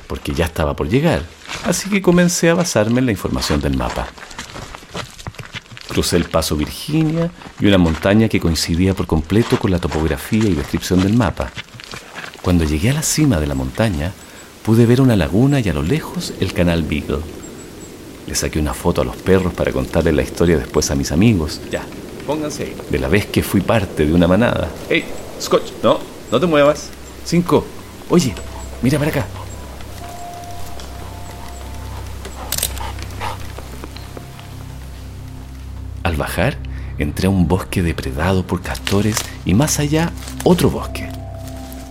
porque 0.05 0.33
ya 0.33 0.43
estaba 0.43 0.75
por 0.75 0.89
llegar, 0.89 1.23
así 1.63 1.89
que 1.89 2.01
comencé 2.01 2.50
a 2.50 2.55
basarme 2.55 3.00
en 3.00 3.05
la 3.05 3.12
información 3.12 3.62
del 3.62 3.77
mapa. 3.77 4.07
Crucé 5.88 6.17
el 6.17 6.25
paso 6.25 6.55
Virginia 6.55 7.29
y 7.60 7.67
una 7.67 7.77
montaña 7.77 8.27
que 8.27 8.39
coincidía 8.39 8.93
por 8.93 9.05
completo 9.05 9.60
con 9.60 9.72
la 9.72 9.79
topografía 9.79 10.45
y 10.45 10.55
descripción 10.55 11.01
del 11.03 11.13
mapa. 11.13 11.51
Cuando 12.41 12.63
llegué 12.63 12.89
a 12.89 12.93
la 12.93 13.03
cima 13.03 13.39
de 13.39 13.48
la 13.48 13.55
montaña, 13.55 14.12
pude 14.63 14.86
ver 14.86 15.01
una 15.01 15.15
laguna 15.15 15.60
y 15.60 15.69
a 15.69 15.74
lo 15.74 15.83
lejos 15.83 16.33
el 16.39 16.53
canal 16.53 16.83
Beagle. 16.83 17.19
Le 18.27 18.36
saqué 18.36 18.60
una 18.60 18.74
foto 18.74 19.01
a 19.01 19.05
los 19.05 19.17
perros 19.17 19.53
para 19.53 19.72
contarle 19.72 20.12
la 20.13 20.24
historia 20.24 20.57
después 20.57 20.89
a 20.89 20.95
mis 20.95 21.12
amigos. 21.12 21.62
Ya, 21.69 21.83
pónganse 22.25 22.63
ahí. 22.63 22.75
De 22.89 23.00
la 23.00 23.07
vez 23.07 23.27
que 23.27 23.43
fui 23.43 23.62
parte 23.62 24.05
de 24.05 24.13
una 24.13 24.27
manada. 24.27 24.69
¡Ey! 24.89 25.03
Scotch, 25.39 25.72
no, 25.83 26.00
no 26.31 26.39
te 26.39 26.45
muevas. 26.45 26.89
Cinco. 27.25 27.65
Oye, 28.10 28.33
mira 28.81 28.98
para 28.98 29.12
acá. 29.12 29.42
Bajar, 36.33 36.57
entré 36.97 37.27
a 37.27 37.29
un 37.29 37.47
bosque 37.47 37.83
depredado 37.83 38.45
por 38.45 38.61
castores 38.61 39.17
y 39.45 39.53
más 39.53 39.79
allá 39.79 40.11
otro 40.43 40.69
bosque. 40.69 41.07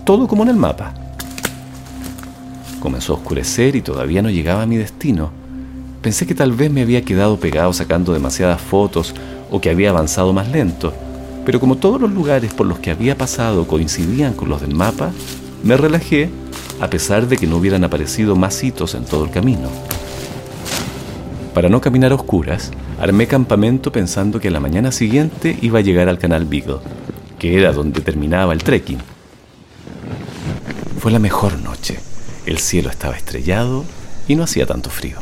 Todo 0.05 0.27
como 0.27 0.43
en 0.43 0.49
el 0.49 0.57
mapa. 0.57 0.93
Comenzó 2.81 3.13
a 3.13 3.15
oscurecer 3.17 3.75
y 3.75 3.81
todavía 3.81 4.21
no 4.21 4.29
llegaba 4.29 4.63
a 4.63 4.65
mi 4.65 4.75
destino 4.75 5.31
Pensé 6.01 6.27
que 6.27 6.35
tal 6.35 6.51
vez 6.51 6.69
me 6.69 6.81
había 6.81 7.05
quedado 7.05 7.39
pegado 7.39 7.71
sacando 7.71 8.11
demasiadas 8.11 8.59
fotos 8.59 9.15
o 9.49 9.61
que 9.61 9.69
había 9.69 9.89
avanzado 9.89 10.33
más 10.33 10.49
lento, 10.49 10.93
pero 11.45 11.61
como 11.61 11.77
todos 11.77 12.01
los 12.01 12.11
lugares 12.11 12.53
por 12.53 12.67
los 12.67 12.79
que 12.79 12.91
había 12.91 13.17
pasado 13.17 13.65
coincidían 13.67 14.33
con 14.33 14.49
los 14.49 14.59
del 14.59 14.75
mapa, 14.75 15.11
me 15.63 15.77
relajé 15.77 16.29
a 16.81 16.89
pesar 16.89 17.29
de 17.29 17.37
que 17.37 17.47
no 17.47 17.55
hubieran 17.55 17.85
aparecido 17.85 18.35
más 18.35 18.61
hitos 18.61 18.95
en 18.95 19.05
todo 19.05 19.23
el 19.23 19.31
camino. 19.31 19.69
Para 21.53 21.69
no 21.69 21.79
caminar 21.79 22.11
a 22.11 22.15
oscuras, 22.15 22.71
armé 23.03 23.27
campamento 23.27 23.91
pensando 23.91 24.39
que 24.39 24.49
la 24.49 24.61
mañana 24.61 24.93
siguiente 24.93 25.57
iba 25.61 25.79
a 25.79 25.81
llegar 25.81 26.07
al 26.07 26.19
canal 26.19 26.45
Beagle, 26.45 26.77
que 27.37 27.59
era 27.59 27.73
donde 27.73 27.99
terminaba 27.99 28.53
el 28.53 28.63
trekking. 28.63 28.99
Fue 30.99 31.11
la 31.11 31.19
mejor 31.19 31.59
noche. 31.59 31.99
El 32.45 32.59
cielo 32.59 32.89
estaba 32.89 33.17
estrellado 33.17 33.83
y 34.25 34.35
no 34.35 34.43
hacía 34.43 34.65
tanto 34.65 34.89
frío. 34.89 35.17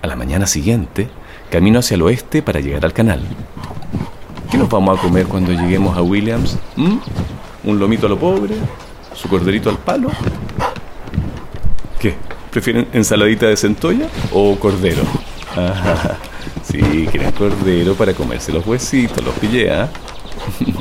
A 0.00 0.06
la 0.06 0.14
mañana 0.14 0.46
siguiente, 0.46 1.08
camino 1.50 1.80
hacia 1.80 1.96
el 1.96 2.02
oeste 2.02 2.40
para 2.40 2.60
llegar 2.60 2.84
al 2.84 2.92
canal. 2.92 3.20
¿Qué 4.48 4.58
nos 4.58 4.68
vamos 4.68 4.96
a 4.96 5.02
comer 5.02 5.26
cuando 5.26 5.50
lleguemos 5.50 5.96
a 5.96 6.02
Williams? 6.02 6.56
¿Mm? 6.76 6.98
¿Un 7.64 7.78
lomito 7.80 8.06
a 8.06 8.10
lo 8.10 8.18
pobre? 8.18 8.54
¿Su 9.12 9.28
corderito 9.28 9.70
al 9.70 9.78
palo? 9.78 10.10
¿Qué? 11.98 12.14
¿Prefieren 12.52 12.86
ensaladita 12.92 13.46
de 13.46 13.56
centolla 13.56 14.06
o 14.30 14.54
cordero? 14.56 15.02
Ah, 15.56 16.18
sí, 16.62 17.08
quieren 17.10 17.32
cordero 17.32 17.94
para 17.94 18.12
comerse 18.12 18.52
los 18.52 18.66
huesitos, 18.66 19.24
los 19.24 19.34
pillé, 19.36 19.72
¿ah? 19.72 19.88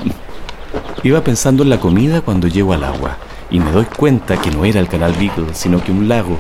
Iba 1.03 1.23
pensando 1.23 1.63
en 1.63 1.69
la 1.69 1.79
comida 1.79 2.19
cuando 2.19 2.49
llego 2.49 2.73
al 2.73 2.83
agua 2.83 3.17
y 3.49 3.61
me 3.61 3.71
doy 3.71 3.85
cuenta 3.85 4.35
que 4.41 4.51
no 4.51 4.65
era 4.65 4.81
el 4.81 4.89
canal 4.89 5.13
Beagle, 5.13 5.53
sino 5.53 5.81
que 5.81 5.93
un 5.93 6.09
lago, 6.09 6.37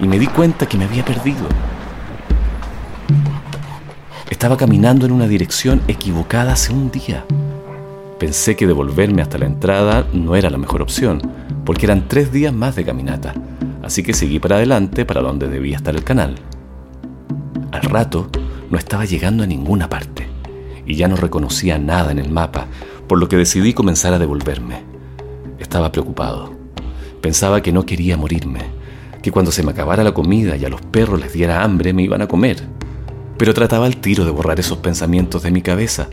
y 0.00 0.08
me 0.08 0.18
di 0.18 0.26
cuenta 0.26 0.66
que 0.66 0.76
me 0.76 0.84
había 0.84 1.04
perdido. 1.04 1.46
Estaba 4.30 4.56
caminando 4.56 5.06
en 5.06 5.12
una 5.12 5.28
dirección 5.28 5.80
equivocada 5.86 6.54
hace 6.54 6.72
un 6.72 6.90
día. 6.90 7.24
Pensé 8.18 8.56
que 8.56 8.66
devolverme 8.66 9.22
hasta 9.22 9.38
la 9.38 9.46
entrada 9.46 10.08
no 10.12 10.34
era 10.34 10.50
la 10.50 10.58
mejor 10.58 10.82
opción, 10.82 11.22
porque 11.64 11.86
eran 11.86 12.08
tres 12.08 12.32
días 12.32 12.52
más 12.52 12.74
de 12.74 12.84
caminata, 12.84 13.34
así 13.92 14.02
que 14.02 14.14
seguí 14.14 14.38
para 14.38 14.56
adelante 14.56 15.04
para 15.04 15.20
donde 15.20 15.48
debía 15.48 15.76
estar 15.76 15.94
el 15.94 16.02
canal. 16.02 16.36
Al 17.72 17.82
rato 17.82 18.30
no 18.70 18.78
estaba 18.78 19.04
llegando 19.04 19.44
a 19.44 19.46
ninguna 19.46 19.90
parte, 19.90 20.26
y 20.86 20.94
ya 20.94 21.08
no 21.08 21.16
reconocía 21.16 21.78
nada 21.78 22.10
en 22.10 22.18
el 22.18 22.30
mapa, 22.30 22.68
por 23.06 23.18
lo 23.18 23.28
que 23.28 23.36
decidí 23.36 23.74
comenzar 23.74 24.14
a 24.14 24.18
devolverme. 24.18 24.82
Estaba 25.58 25.92
preocupado. 25.92 26.54
Pensaba 27.20 27.60
que 27.60 27.70
no 27.70 27.84
quería 27.84 28.16
morirme, 28.16 28.60
que 29.20 29.30
cuando 29.30 29.52
se 29.52 29.62
me 29.62 29.72
acabara 29.72 30.02
la 30.02 30.14
comida 30.14 30.56
y 30.56 30.64
a 30.64 30.70
los 30.70 30.80
perros 30.80 31.20
les 31.20 31.34
diera 31.34 31.62
hambre 31.62 31.92
me 31.92 32.02
iban 32.02 32.22
a 32.22 32.28
comer 32.28 32.62
pero 33.42 33.54
trataba 33.54 33.86
al 33.86 33.96
tiro 33.96 34.24
de 34.24 34.30
borrar 34.30 34.60
esos 34.60 34.78
pensamientos 34.78 35.42
de 35.42 35.50
mi 35.50 35.62
cabeza, 35.62 36.08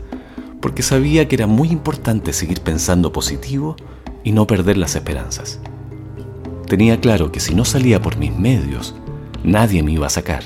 porque 0.60 0.82
sabía 0.82 1.28
que 1.28 1.36
era 1.36 1.46
muy 1.46 1.68
importante 1.68 2.32
seguir 2.32 2.60
pensando 2.60 3.12
positivo 3.12 3.76
y 4.24 4.32
no 4.32 4.48
perder 4.48 4.76
las 4.76 4.96
esperanzas. 4.96 5.60
Tenía 6.70 7.00
claro 7.00 7.32
que 7.32 7.40
si 7.40 7.52
no 7.52 7.64
salía 7.64 8.00
por 8.00 8.16
mis 8.16 8.30
medios, 8.30 8.94
nadie 9.42 9.82
me 9.82 9.90
iba 9.90 10.06
a 10.06 10.08
sacar, 10.08 10.44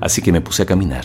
así 0.00 0.22
que 0.22 0.30
me 0.30 0.40
puse 0.40 0.62
a 0.62 0.66
caminar. 0.66 1.04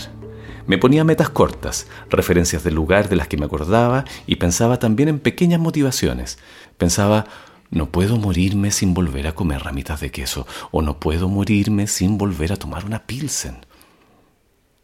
Me 0.67 0.77
ponía 0.77 1.03
metas 1.03 1.29
cortas, 1.29 1.87
referencias 2.11 2.63
del 2.63 2.75
lugar 2.75 3.09
de 3.09 3.15
las 3.15 3.27
que 3.27 3.35
me 3.35 3.47
acordaba 3.47 4.05
y 4.27 4.35
pensaba 4.35 4.77
también 4.77 5.09
en 5.09 5.17
pequeñas 5.17 5.59
motivaciones. 5.59 6.37
Pensaba, 6.77 7.25
no 7.71 7.87
puedo 7.89 8.17
morirme 8.17 8.69
sin 8.69 8.93
volver 8.93 9.25
a 9.25 9.33
comer 9.33 9.63
ramitas 9.63 10.01
de 10.01 10.11
queso 10.11 10.45
o 10.69 10.83
no 10.83 10.99
puedo 10.99 11.29
morirme 11.29 11.87
sin 11.87 12.19
volver 12.19 12.53
a 12.53 12.57
tomar 12.57 12.85
una 12.85 13.07
pilsen. 13.07 13.65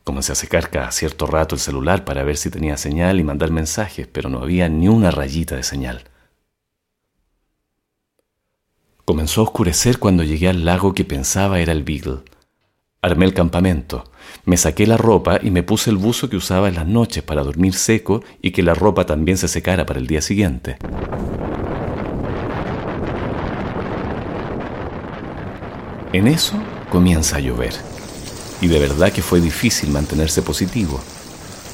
Comencé 0.03 0.31
a 0.31 0.35
secar 0.35 0.71
cada 0.71 0.89
cierto 0.89 1.27
rato 1.27 1.53
el 1.53 1.61
celular 1.61 2.05
para 2.05 2.23
ver 2.23 2.37
si 2.37 2.49
tenía 2.49 2.77
señal 2.77 3.19
y 3.19 3.23
mandar 3.23 3.51
mensajes, 3.51 4.07
pero 4.07 4.29
no 4.29 4.39
había 4.39 4.67
ni 4.67 4.87
una 4.87 5.11
rayita 5.11 5.55
de 5.55 5.61
señal. 5.61 6.05
Comenzó 9.05 9.41
a 9.41 9.43
oscurecer 9.43 9.99
cuando 9.99 10.23
llegué 10.23 10.49
al 10.49 10.65
lago 10.65 10.95
que 10.95 11.05
pensaba 11.05 11.59
era 11.59 11.73
el 11.73 11.83
Beagle. 11.83 12.23
Armé 13.03 13.25
el 13.25 13.35
campamento, 13.35 14.03
me 14.45 14.57
saqué 14.57 14.87
la 14.87 14.97
ropa 14.97 15.39
y 15.43 15.51
me 15.51 15.61
puse 15.61 15.91
el 15.91 15.97
buzo 15.97 16.27
que 16.27 16.37
usaba 16.37 16.69
en 16.69 16.73
las 16.73 16.87
noches 16.87 17.21
para 17.21 17.43
dormir 17.43 17.75
seco 17.75 18.23
y 18.41 18.49
que 18.49 18.63
la 18.63 18.73
ropa 18.73 19.05
también 19.05 19.37
se 19.37 19.47
secara 19.47 19.85
para 19.85 19.99
el 19.99 20.07
día 20.07 20.23
siguiente. 20.23 20.77
En 26.11 26.27
eso 26.27 26.55
comienza 26.89 27.37
a 27.37 27.41
llover. 27.41 27.75
Y 28.59 28.67
de 28.67 28.79
verdad 28.79 29.11
que 29.11 29.21
fue 29.21 29.39
difícil 29.39 29.91
mantenerse 29.91 30.41
positivo. 30.41 30.99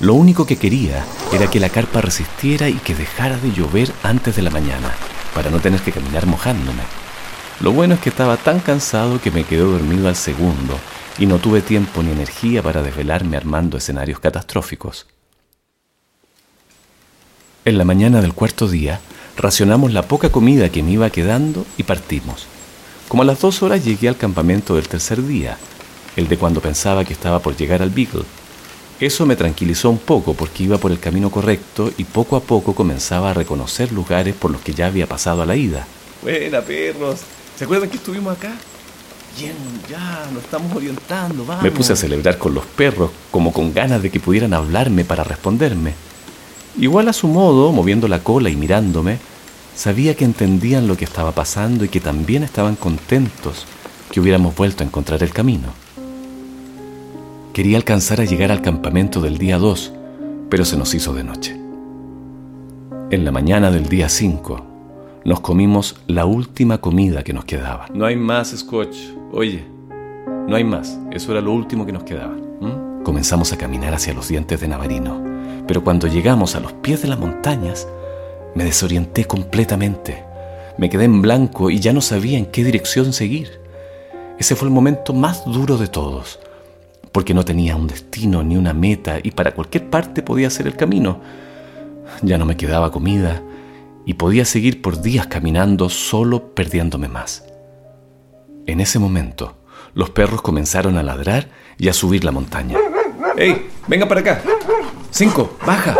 Lo 0.01 0.15
único 0.15 0.45
que 0.45 0.57
quería 0.57 1.05
era 1.31 1.49
que 1.49 1.61
la 1.61 1.69
carpa 1.69 2.01
resistiera 2.01 2.67
y 2.67 2.73
que 2.73 2.93
dejara 2.93 3.37
de 3.37 3.53
llover 3.53 3.93
antes 4.03 4.35
de 4.35 4.41
la 4.41 4.49
mañana, 4.49 4.91
para 5.33 5.49
no 5.49 5.61
tener 5.61 5.79
que 5.79 5.93
caminar 5.93 6.25
mojándome. 6.25 6.81
Lo 7.61 7.71
bueno 7.71 7.93
es 7.93 7.99
que 7.99 8.09
estaba 8.09 8.37
tan 8.37 8.59
cansado 8.59 9.21
que 9.21 9.29
me 9.29 9.43
quedé 9.43 9.61
dormido 9.61 10.07
al 10.07 10.15
segundo 10.15 10.79
y 11.19 11.27
no 11.27 11.37
tuve 11.37 11.61
tiempo 11.61 12.01
ni 12.01 12.11
energía 12.11 12.63
para 12.63 12.81
desvelarme 12.81 13.37
armando 13.37 13.77
escenarios 13.77 14.19
catastróficos. 14.19 15.05
En 17.63 17.77
la 17.77 17.85
mañana 17.85 18.19
del 18.19 18.33
cuarto 18.33 18.67
día, 18.67 18.99
racionamos 19.37 19.93
la 19.93 20.01
poca 20.01 20.31
comida 20.31 20.69
que 20.69 20.81
me 20.81 20.93
iba 20.93 21.11
quedando 21.11 21.63
y 21.77 21.83
partimos. 21.83 22.47
Como 23.07 23.21
a 23.21 23.25
las 23.25 23.39
dos 23.39 23.61
horas 23.61 23.85
llegué 23.85 24.07
al 24.07 24.17
campamento 24.17 24.75
del 24.75 24.87
tercer 24.87 25.23
día, 25.23 25.59
el 26.15 26.27
de 26.27 26.37
cuando 26.37 26.61
pensaba 26.61 27.05
que 27.05 27.13
estaba 27.13 27.37
por 27.39 27.55
llegar 27.55 27.83
al 27.83 27.91
Beagle. 27.91 28.23
Eso 28.99 29.27
me 29.27 29.35
tranquilizó 29.35 29.91
un 29.91 29.99
poco 29.99 30.33
porque 30.33 30.63
iba 30.63 30.79
por 30.79 30.91
el 30.91 30.99
camino 30.99 31.29
correcto 31.29 31.93
y 31.95 32.05
poco 32.05 32.35
a 32.37 32.41
poco 32.41 32.73
comenzaba 32.73 33.29
a 33.29 33.35
reconocer 33.35 33.91
lugares 33.91 34.33
por 34.33 34.49
los 34.49 34.61
que 34.61 34.73
ya 34.73 34.87
había 34.87 35.05
pasado 35.05 35.43
a 35.43 35.45
la 35.45 35.55
ida. 35.55 35.85
Buena, 36.23 36.61
perros. 36.61 37.21
¿Se 37.57 37.65
acuerdan 37.65 37.89
que 37.89 37.97
estuvimos 37.97 38.35
acá? 38.35 38.53
Bien, 39.37 39.55
ya, 39.89 40.27
nos 40.33 40.43
estamos 40.43 40.75
orientando, 40.75 41.45
vamos. 41.45 41.63
Me 41.63 41.71
puse 41.71 41.93
a 41.93 41.95
celebrar 41.95 42.37
con 42.37 42.53
los 42.53 42.65
perros, 42.65 43.11
como 43.29 43.53
con 43.53 43.73
ganas 43.73 44.01
de 44.01 44.09
que 44.09 44.19
pudieran 44.19 44.53
hablarme 44.53 45.05
para 45.05 45.23
responderme. 45.23 45.93
Igual 46.77 47.07
a 47.07 47.13
su 47.13 47.27
modo, 47.27 47.71
moviendo 47.71 48.07
la 48.07 48.23
cola 48.23 48.49
y 48.49 48.55
mirándome, 48.55 49.19
sabía 49.75 50.15
que 50.15 50.25
entendían 50.25 50.87
lo 50.87 50.97
que 50.97 51.05
estaba 51.05 51.31
pasando 51.31 51.85
y 51.85 51.89
que 51.89 51.99
también 51.99 52.43
estaban 52.43 52.75
contentos 52.75 53.65
que 54.11 54.19
hubiéramos 54.19 54.55
vuelto 54.55 54.83
a 54.83 54.87
encontrar 54.87 55.23
el 55.23 55.31
camino. 55.31 55.69
Quería 57.53 57.77
alcanzar 57.77 58.21
a 58.21 58.25
llegar 58.25 58.51
al 58.51 58.61
campamento 58.61 59.21
del 59.21 59.37
día 59.37 59.57
2, 59.57 59.93
pero 60.49 60.65
se 60.65 60.77
nos 60.77 60.93
hizo 60.93 61.13
de 61.13 61.23
noche. 61.23 61.57
En 63.11 63.25
la 63.25 63.31
mañana 63.31 63.71
del 63.71 63.89
día 63.89 64.07
5, 64.07 64.70
nos 65.23 65.39
comimos 65.41 65.97
la 66.07 66.25
última 66.25 66.79
comida 66.79 67.23
que 67.23 67.33
nos 67.33 67.45
quedaba. 67.45 67.87
No 67.93 68.05
hay 68.05 68.15
más, 68.15 68.55
Scotch. 68.57 68.97
Oye, 69.31 69.63
no 70.47 70.55
hay 70.55 70.63
más. 70.63 70.99
Eso 71.11 71.31
era 71.31 71.41
lo 71.41 71.51
último 71.51 71.85
que 71.85 71.91
nos 71.91 72.03
quedaba. 72.03 72.35
Comenzamos 73.03 73.51
a 73.51 73.57
caminar 73.57 73.95
hacia 73.95 74.13
los 74.13 74.27
dientes 74.27 74.59
de 74.61 74.67
Navarino, 74.67 75.23
pero 75.67 75.83
cuando 75.83 76.07
llegamos 76.07 76.55
a 76.55 76.59
los 76.59 76.73
pies 76.73 77.01
de 77.01 77.07
las 77.07 77.17
montañas, 77.17 77.87
me 78.53 78.63
desorienté 78.63 79.25
completamente. 79.25 80.23
Me 80.77 80.87
quedé 80.87 81.05
en 81.05 81.19
blanco 81.21 81.71
y 81.71 81.79
ya 81.79 81.93
no 81.93 82.01
sabía 82.01 82.37
en 82.37 82.45
qué 82.45 82.63
dirección 82.63 83.11
seguir. 83.11 83.59
Ese 84.37 84.55
fue 84.55 84.67
el 84.67 84.73
momento 84.73 85.13
más 85.13 85.45
duro 85.45 85.77
de 85.77 85.87
todos, 85.87 86.39
porque 87.11 87.33
no 87.33 87.43
tenía 87.43 87.75
un 87.75 87.87
destino 87.87 88.43
ni 88.43 88.55
una 88.55 88.73
meta 88.73 89.17
y 89.21 89.31
para 89.31 89.53
cualquier 89.53 89.89
parte 89.89 90.21
podía 90.21 90.51
ser 90.51 90.67
el 90.67 90.75
camino. 90.75 91.21
Ya 92.21 92.37
no 92.37 92.45
me 92.45 92.55
quedaba 92.55 92.91
comida 92.91 93.41
y 94.05 94.15
podía 94.15 94.45
seguir 94.45 94.81
por 94.81 95.01
días 95.01 95.27
caminando 95.27 95.89
solo 95.89 96.53
perdiéndome 96.53 97.07
más. 97.07 97.45
En 98.65 98.79
ese 98.79 98.99
momento, 98.99 99.57
los 99.93 100.09
perros 100.09 100.41
comenzaron 100.41 100.97
a 100.97 101.03
ladrar 101.03 101.49
y 101.77 101.89
a 101.89 101.93
subir 101.93 102.23
la 102.23 102.31
montaña. 102.31 102.77
¡Ey! 103.37 103.69
¡Venga 103.87 104.07
para 104.07 104.21
acá! 104.21 104.41
¡Cinco! 105.09 105.57
¡Baja! 105.65 105.95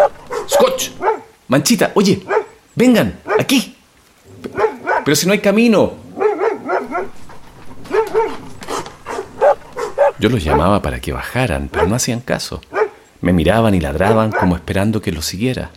¡Scotch! 0.48 0.92
¡Manchita! 1.48 1.92
¡Oye! 1.96 2.24
¡Vengan! 2.76 3.20
¡Aquí! 3.40 3.76
Pero 5.04 5.16
si 5.16 5.26
no 5.26 5.34
hay 5.34 5.40
camino. 5.40 5.94
Yo 10.20 10.30
los 10.30 10.44
llamaba 10.44 10.82
para 10.82 11.00
que 11.00 11.12
bajaran, 11.12 11.68
pero 11.72 11.88
no 11.88 11.96
hacían 11.96 12.20
caso. 12.22 12.62
Me 13.22 13.34
miraban 13.34 13.74
y 13.74 13.80
ladraban 13.80 14.32
como 14.32 14.56
esperando 14.56 15.02
que 15.02 15.12
los 15.12 15.26
siguiera 15.26 15.72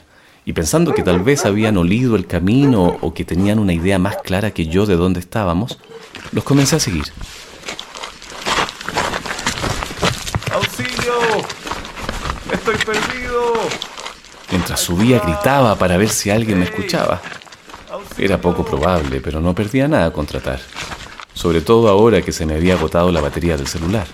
y 0.44 0.52
pensando 0.52 0.94
que 0.94 1.02
tal 1.02 1.20
vez 1.20 1.46
habían 1.46 1.76
olido 1.78 2.16
el 2.16 2.26
camino 2.26 2.98
o 3.00 3.14
que 3.14 3.24
tenían 3.24 3.58
una 3.58 3.72
idea 3.72 3.98
más 3.98 4.16
clara 4.18 4.50
que 4.50 4.66
yo 4.66 4.84
de 4.84 4.96
dónde 4.96 5.20
estábamos, 5.20 5.78
los 6.32 6.44
comencé 6.44 6.76
a 6.76 6.80
seguir. 6.80 7.04
¡Auxilio! 10.52 11.14
¡Estoy 12.52 12.76
perdido! 12.76 13.54
Mientras 14.50 14.80
subía 14.80 15.18
gritaba 15.18 15.76
para 15.76 15.96
ver 15.96 16.10
si 16.10 16.30
alguien 16.30 16.58
me 16.58 16.66
escuchaba. 16.66 17.22
Era 18.18 18.40
poco 18.40 18.64
probable, 18.64 19.20
pero 19.20 19.40
no 19.40 19.54
perdía 19.54 19.88
nada 19.88 20.12
con 20.12 20.26
tratar. 20.26 20.60
Sobre 21.32 21.62
todo 21.62 21.88
ahora 21.88 22.22
que 22.22 22.32
se 22.32 22.46
me 22.46 22.54
había 22.54 22.74
agotado 22.74 23.10
la 23.10 23.20
batería 23.20 23.56
del 23.56 23.66
celular. 23.66 24.06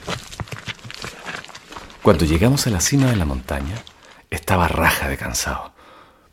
Cuando 2.02 2.24
llegamos 2.24 2.66
a 2.66 2.70
la 2.70 2.80
cima 2.80 3.06
de 3.10 3.16
la 3.16 3.26
montaña, 3.26 3.74
estaba 4.30 4.68
raja 4.68 5.08
de 5.08 5.18
cansado 5.18 5.72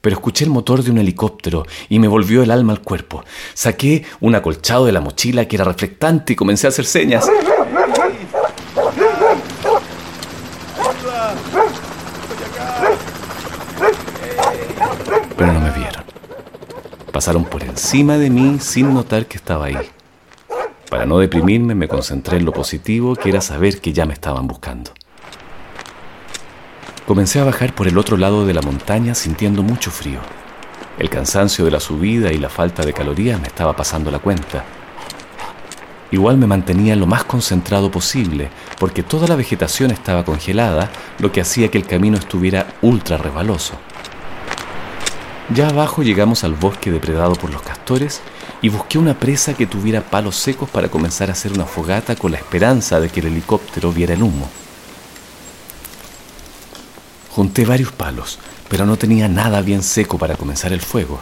pero 0.02 0.16
escuché 0.16 0.46
el 0.46 0.52
motor 0.52 0.84
de 0.84 0.92
un 0.92 0.98
helicóptero 0.98 1.66
y 1.90 2.00
me 2.00 2.08
volvió 2.08 2.44
el 2.44 2.52
alma 2.52 2.74
al 2.74 2.82
cuerpo. 2.82 3.24
Saqué 3.54 4.06
un 4.20 4.36
acolchado 4.36 4.86
de 4.86 4.92
la 4.92 5.02
mochila 5.02 5.48
que 5.48 5.56
era 5.56 5.66
reflectante 5.66 6.34
y 6.34 6.36
comencé 6.36 6.68
a 6.68 6.70
hacer 6.70 6.86
señas. 6.86 7.28
Pero 15.38 15.54
no 15.54 15.60
me 15.60 15.72
vieron. 15.72 16.04
Pasaron 17.12 17.46
por 17.46 17.64
encima 17.64 18.18
de 18.18 18.30
mí 18.30 18.58
sin 18.60 18.94
notar 18.94 19.26
que 19.26 19.38
estaba 19.38 19.66
ahí. 19.66 19.78
Para 20.90 21.06
no 21.06 21.20
deprimirme 21.20 21.76
me 21.76 21.88
concentré 21.88 22.38
en 22.38 22.46
lo 22.46 22.54
positivo 22.54 23.16
que 23.16 23.30
era 23.30 23.42
saber 23.42 23.82
que 23.82 23.92
ya 23.92 24.06
me 24.06 24.14
estaban 24.14 24.48
buscando. 24.48 24.92
Comencé 27.08 27.39
a 27.39 27.46
bajar 27.46 27.74
por 27.74 27.88
el 27.88 27.98
otro 27.98 28.17
lado 28.17 28.46
de 28.46 28.54
la 28.54 28.62
montaña 28.62 29.15
sintiendo 29.15 29.63
mucho 29.63 29.91
frío. 29.91 30.20
El 31.00 31.10
cansancio 31.10 31.63
de 31.63 31.72
la 31.72 31.80
subida 31.80 32.34
y 32.34 32.38
la 32.38 32.50
falta 32.50 32.84
de 32.84 32.91
calorías 32.91 33.39
me 33.39 33.48
estaba 33.48 33.74
pasando 33.78 34.12
la 34.12 34.20
cuenta. 34.20 34.65
Igual 36.12 36.36
me 36.36 36.48
mantenía 36.48 36.98
lo 36.98 37.08
más 37.08 37.24
concentrado 37.24 37.89
posible, 37.89 38.50
porque 38.78 39.04
toda 39.04 39.26
la 39.26 39.38
vegetación 39.38 39.91
estaba 39.91 40.26
congelada, 40.26 40.91
lo 41.20 41.32
que 41.32 41.39
hacía 41.39 41.72
que 41.72 41.78
el 41.78 41.88
camino 41.88 42.17
estuviera 42.17 42.67
ultra 42.82 43.17
resbaloso. 43.17 43.76
Ya 45.54 45.70
abajo 45.70 46.04
llegamos 46.04 46.43
al 46.43 46.56
bosque 46.56 46.91
depredado 46.91 47.36
por 47.36 47.52
los 47.52 47.62
castores 47.62 48.20
y 48.62 48.67
busqué 48.67 48.98
una 48.98 49.17
presa 49.17 49.54
que 49.54 49.65
tuviera 49.65 50.02
palos 50.02 50.36
secos 50.36 50.70
para 50.70 50.89
comenzar 50.89 51.30
a 51.30 51.34
hacer 51.34 51.54
una 51.54 51.63
fogata 51.63 52.17
con 52.17 52.34
la 52.34 52.38
esperanza 52.38 53.00
de 53.00 53.08
que 53.08 53.22
el 53.22 53.28
helicóptero 53.28 53.93
viera 53.93 54.13
el 54.13 54.24
humo. 54.24 54.50
Junté 57.38 57.65
varios 57.65 57.91
palos, 57.91 58.39
pero 58.67 58.88
no 58.88 58.97
tenía 58.97 59.28
nada 59.28 59.62
bien 59.62 59.84
seco 59.84 60.17
para 60.17 60.36
comenzar 60.36 60.73
el 60.73 60.82
fuego. 60.82 61.19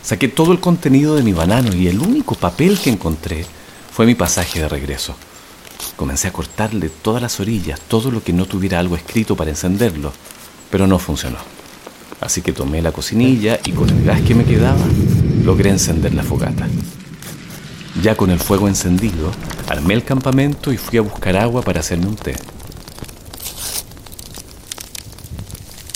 Saqué 0.00 0.28
todo 0.28 0.52
el 0.52 0.60
contenido 0.60 1.16
de 1.16 1.24
mi 1.24 1.32
banano 1.32 1.74
y 1.74 1.88
el 1.88 1.98
único 1.98 2.36
papel 2.36 2.78
que 2.78 2.90
encontré 2.90 3.44
fue 3.90 4.06
mi 4.06 4.14
pasaje 4.14 4.60
de 4.60 4.68
regreso. 4.68 5.16
Comencé 5.96 6.28
a 6.28 6.32
cortarle 6.32 6.88
todas 6.88 7.20
las 7.20 7.40
orillas, 7.40 7.80
todo 7.80 8.12
lo 8.12 8.22
que 8.22 8.32
no 8.32 8.46
tuviera 8.46 8.78
algo 8.78 8.94
escrito 8.94 9.34
para 9.34 9.50
encenderlo, 9.50 10.12
pero 10.70 10.86
no 10.86 11.00
funcionó. 11.00 11.38
Así 12.20 12.42
que 12.42 12.52
tomé 12.52 12.80
la 12.80 12.92
cocinilla 12.92 13.58
y 13.64 13.72
con 13.72 13.90
el 13.90 14.04
gas 14.04 14.20
que 14.20 14.36
me 14.36 14.44
quedaba, 14.44 14.86
logré 15.42 15.70
encender 15.70 16.14
la 16.14 16.22
fogata. 16.22 16.68
Ya 18.04 18.16
con 18.16 18.30
el 18.30 18.38
fuego 18.38 18.68
encendido, 18.68 19.32
armé 19.68 19.94
el 19.94 20.04
campamento 20.04 20.72
y 20.72 20.76
fui 20.76 21.00
a 21.00 21.02
buscar 21.02 21.36
agua 21.36 21.62
para 21.62 21.80
hacerme 21.80 22.06
un 22.06 22.14
té. 22.14 22.36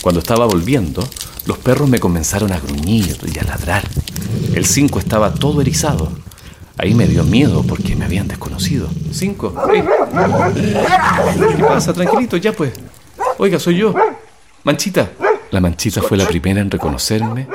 Cuando 0.01 0.19
estaba 0.19 0.45
volviendo, 0.45 1.07
los 1.45 1.57
perros 1.59 1.87
me 1.87 1.99
comenzaron 1.99 2.51
a 2.51 2.59
gruñir 2.59 3.17
y 3.33 3.39
a 3.39 3.43
ladrar. 3.43 3.83
El 4.53 4.65
5 4.65 4.99
estaba 4.99 5.33
todo 5.33 5.61
erizado. 5.61 6.11
Ahí 6.77 6.95
me 6.95 7.07
dio 7.07 7.23
miedo 7.23 7.63
porque 7.63 7.95
me 7.95 8.05
habían 8.05 8.27
desconocido. 8.27 8.89
Cinco. 9.11 9.53
¿Qué 9.71 11.63
pasa? 11.63 11.93
Tranquilito, 11.93 12.37
ya 12.37 12.53
pues. 12.53 12.73
Oiga, 13.37 13.59
soy 13.59 13.77
yo. 13.77 13.93
Manchita. 14.63 15.11
La 15.51 15.59
manchita 15.59 16.01
fue 16.01 16.17
la 16.17 16.25
primera 16.25 16.61
en 16.61 16.71
reconocerme 16.71 17.47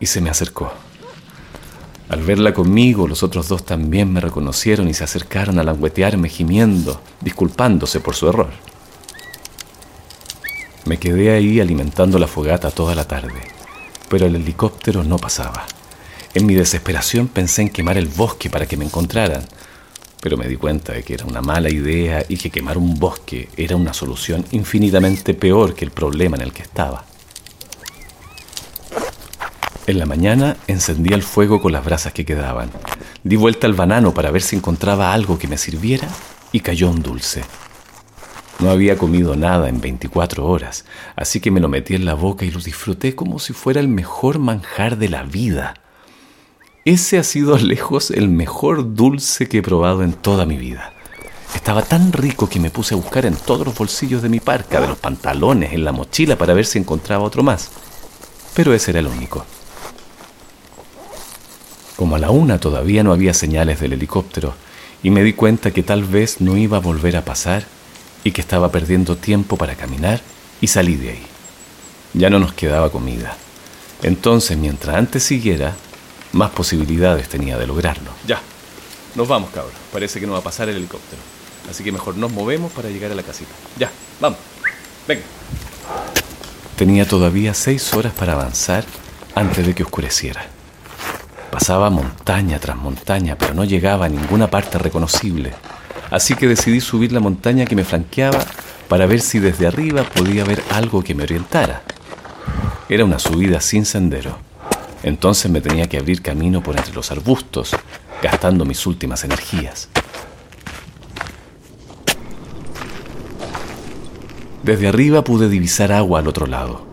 y 0.00 0.06
se 0.06 0.22
me 0.22 0.30
acercó. 0.30 0.72
Al 2.08 2.22
verla 2.22 2.54
conmigo, 2.54 3.06
los 3.08 3.22
otros 3.22 3.48
dos 3.48 3.66
también 3.66 4.12
me 4.12 4.20
reconocieron 4.20 4.88
y 4.88 4.94
se 4.94 5.04
acercaron 5.04 5.58
a 5.58 5.62
languetearme 5.64 6.30
gimiendo, 6.30 7.00
disculpándose 7.20 8.00
por 8.00 8.14
su 8.14 8.28
error. 8.28 8.50
Me 10.84 10.98
quedé 10.98 11.32
ahí 11.32 11.60
alimentando 11.60 12.18
la 12.18 12.26
fogata 12.26 12.72
toda 12.72 12.96
la 12.96 13.04
tarde, 13.04 13.40
pero 14.08 14.26
el 14.26 14.34
helicóptero 14.34 15.04
no 15.04 15.16
pasaba. 15.16 15.64
En 16.34 16.44
mi 16.44 16.54
desesperación 16.54 17.28
pensé 17.28 17.62
en 17.62 17.68
quemar 17.68 17.98
el 17.98 18.08
bosque 18.08 18.50
para 18.50 18.66
que 18.66 18.76
me 18.76 18.84
encontraran, 18.84 19.44
pero 20.20 20.36
me 20.36 20.48
di 20.48 20.56
cuenta 20.56 20.92
de 20.92 21.04
que 21.04 21.14
era 21.14 21.24
una 21.24 21.40
mala 21.40 21.70
idea 21.70 22.24
y 22.28 22.36
que 22.36 22.50
quemar 22.50 22.78
un 22.78 22.98
bosque 22.98 23.48
era 23.56 23.76
una 23.76 23.92
solución 23.92 24.44
infinitamente 24.50 25.34
peor 25.34 25.74
que 25.74 25.84
el 25.84 25.92
problema 25.92 26.36
en 26.36 26.42
el 26.42 26.52
que 26.52 26.62
estaba. 26.62 27.04
En 29.86 29.98
la 29.98 30.06
mañana 30.06 30.56
encendí 30.66 31.12
el 31.12 31.22
fuego 31.22 31.60
con 31.60 31.72
las 31.72 31.84
brasas 31.84 32.12
que 32.12 32.24
quedaban. 32.24 32.70
Di 33.22 33.36
vuelta 33.36 33.68
al 33.68 33.74
banano 33.74 34.14
para 34.14 34.32
ver 34.32 34.42
si 34.42 34.56
encontraba 34.56 35.12
algo 35.12 35.38
que 35.38 35.48
me 35.48 35.58
sirviera 35.58 36.08
y 36.50 36.60
cayó 36.60 36.90
un 36.90 37.02
dulce. 37.02 37.42
No 38.62 38.70
había 38.70 38.96
comido 38.96 39.34
nada 39.34 39.68
en 39.68 39.80
24 39.80 40.46
horas, 40.46 40.84
así 41.16 41.40
que 41.40 41.50
me 41.50 41.58
lo 41.58 41.68
metí 41.68 41.96
en 41.96 42.04
la 42.04 42.14
boca 42.14 42.44
y 42.44 42.52
lo 42.52 42.60
disfruté 42.60 43.16
como 43.16 43.40
si 43.40 43.52
fuera 43.52 43.80
el 43.80 43.88
mejor 43.88 44.38
manjar 44.38 44.98
de 44.98 45.08
la 45.08 45.24
vida. 45.24 45.74
Ese 46.84 47.18
ha 47.18 47.24
sido 47.24 47.58
lejos 47.58 48.12
el 48.12 48.28
mejor 48.28 48.94
dulce 48.94 49.48
que 49.48 49.58
he 49.58 49.62
probado 49.62 50.04
en 50.04 50.12
toda 50.12 50.46
mi 50.46 50.58
vida. 50.58 50.92
Estaba 51.56 51.82
tan 51.82 52.12
rico 52.12 52.48
que 52.48 52.60
me 52.60 52.70
puse 52.70 52.94
a 52.94 52.98
buscar 52.98 53.26
en 53.26 53.34
todos 53.34 53.66
los 53.66 53.76
bolsillos 53.76 54.22
de 54.22 54.28
mi 54.28 54.38
parca, 54.38 54.80
de 54.80 54.86
los 54.86 54.98
pantalones, 54.98 55.72
en 55.72 55.84
la 55.84 55.90
mochila 55.90 56.38
para 56.38 56.54
ver 56.54 56.64
si 56.64 56.78
encontraba 56.78 57.24
otro 57.24 57.42
más. 57.42 57.68
Pero 58.54 58.72
ese 58.74 58.92
era 58.92 59.00
el 59.00 59.08
único. 59.08 59.44
Como 61.96 62.14
a 62.14 62.20
la 62.20 62.30
una 62.30 62.60
todavía 62.60 63.02
no 63.02 63.12
había 63.12 63.34
señales 63.34 63.80
del 63.80 63.94
helicóptero 63.94 64.54
y 65.02 65.10
me 65.10 65.24
di 65.24 65.32
cuenta 65.32 65.72
que 65.72 65.82
tal 65.82 66.04
vez 66.04 66.40
no 66.40 66.56
iba 66.56 66.76
a 66.76 66.80
volver 66.80 67.16
a 67.16 67.24
pasar 67.24 67.64
y 68.24 68.32
que 68.32 68.40
estaba 68.40 68.70
perdiendo 68.70 69.16
tiempo 69.16 69.56
para 69.56 69.74
caminar 69.74 70.20
y 70.60 70.66
salí 70.66 70.96
de 70.96 71.10
ahí. 71.10 71.26
Ya 72.14 72.30
no 72.30 72.38
nos 72.38 72.52
quedaba 72.52 72.90
comida. 72.90 73.36
Entonces, 74.02 74.56
mientras 74.56 74.96
antes 74.96 75.22
siguiera, 75.22 75.74
más 76.32 76.50
posibilidades 76.50 77.28
tenía 77.28 77.56
de 77.58 77.66
lograrlo. 77.66 78.10
Ya, 78.26 78.40
nos 79.14 79.28
vamos, 79.28 79.50
cabrón. 79.50 79.72
Parece 79.92 80.20
que 80.20 80.26
no 80.26 80.32
va 80.32 80.38
a 80.38 80.42
pasar 80.42 80.68
el 80.68 80.76
helicóptero. 80.76 81.20
Así 81.70 81.84
que 81.84 81.92
mejor 81.92 82.16
nos 82.16 82.32
movemos 82.32 82.72
para 82.72 82.88
llegar 82.88 83.12
a 83.12 83.14
la 83.14 83.22
casita. 83.22 83.52
Ya, 83.78 83.90
vamos. 84.20 84.38
Venga. 85.06 85.22
Tenía 86.76 87.06
todavía 87.06 87.54
seis 87.54 87.92
horas 87.94 88.12
para 88.12 88.32
avanzar 88.32 88.84
antes 89.34 89.66
de 89.66 89.74
que 89.74 89.82
oscureciera. 89.82 90.44
Pasaba 91.50 91.90
montaña 91.90 92.58
tras 92.58 92.76
montaña, 92.76 93.36
pero 93.38 93.54
no 93.54 93.64
llegaba 93.64 94.06
a 94.06 94.08
ninguna 94.08 94.48
parte 94.48 94.78
reconocible. 94.78 95.52
Así 96.12 96.34
que 96.34 96.46
decidí 96.46 96.82
subir 96.82 97.10
la 97.10 97.20
montaña 97.20 97.64
que 97.64 97.74
me 97.74 97.84
flanqueaba 97.84 98.44
para 98.86 99.06
ver 99.06 99.22
si 99.22 99.38
desde 99.38 99.66
arriba 99.66 100.04
podía 100.04 100.44
ver 100.44 100.62
algo 100.70 101.02
que 101.02 101.14
me 101.14 101.22
orientara. 101.22 101.82
Era 102.90 103.06
una 103.06 103.18
subida 103.18 103.62
sin 103.62 103.86
sendero. 103.86 104.36
Entonces 105.02 105.50
me 105.50 105.62
tenía 105.62 105.88
que 105.88 105.96
abrir 105.96 106.20
camino 106.20 106.62
por 106.62 106.76
entre 106.76 106.92
los 106.92 107.10
arbustos, 107.10 107.74
gastando 108.22 108.66
mis 108.66 108.86
últimas 108.86 109.24
energías. 109.24 109.88
Desde 114.62 114.88
arriba 114.88 115.24
pude 115.24 115.48
divisar 115.48 115.92
agua 115.92 116.20
al 116.20 116.28
otro 116.28 116.46
lado, 116.46 116.84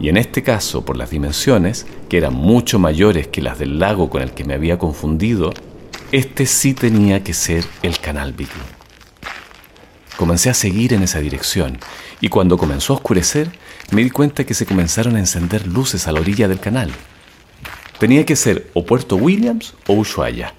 y 0.00 0.08
en 0.08 0.16
este 0.16 0.42
caso, 0.42 0.82
por 0.82 0.96
las 0.96 1.10
dimensiones, 1.10 1.86
que 2.08 2.16
eran 2.16 2.32
mucho 2.32 2.78
mayores 2.78 3.28
que 3.28 3.42
las 3.42 3.58
del 3.58 3.78
lago 3.78 4.08
con 4.08 4.22
el 4.22 4.32
que 4.32 4.44
me 4.44 4.54
había 4.54 4.78
confundido, 4.78 5.52
este 6.12 6.44
sí 6.44 6.74
tenía 6.74 7.24
que 7.24 7.32
ser 7.32 7.64
el 7.82 7.98
canal 7.98 8.34
Big. 8.34 8.50
Comencé 10.18 10.50
a 10.50 10.54
seguir 10.54 10.92
en 10.92 11.02
esa 11.02 11.20
dirección, 11.20 11.78
y 12.20 12.28
cuando 12.28 12.58
comenzó 12.58 12.92
a 12.92 12.96
oscurecer, 12.96 13.50
me 13.92 14.04
di 14.04 14.10
cuenta 14.10 14.44
que 14.44 14.52
se 14.52 14.66
comenzaron 14.66 15.16
a 15.16 15.20
encender 15.20 15.66
luces 15.66 16.06
a 16.06 16.12
la 16.12 16.20
orilla 16.20 16.48
del 16.48 16.60
canal. 16.60 16.92
Tenía 17.98 18.26
que 18.26 18.36
ser 18.36 18.70
o 18.74 18.84
Puerto 18.84 19.16
Williams 19.16 19.72
o 19.86 19.94
Ushuaia, 19.94 20.52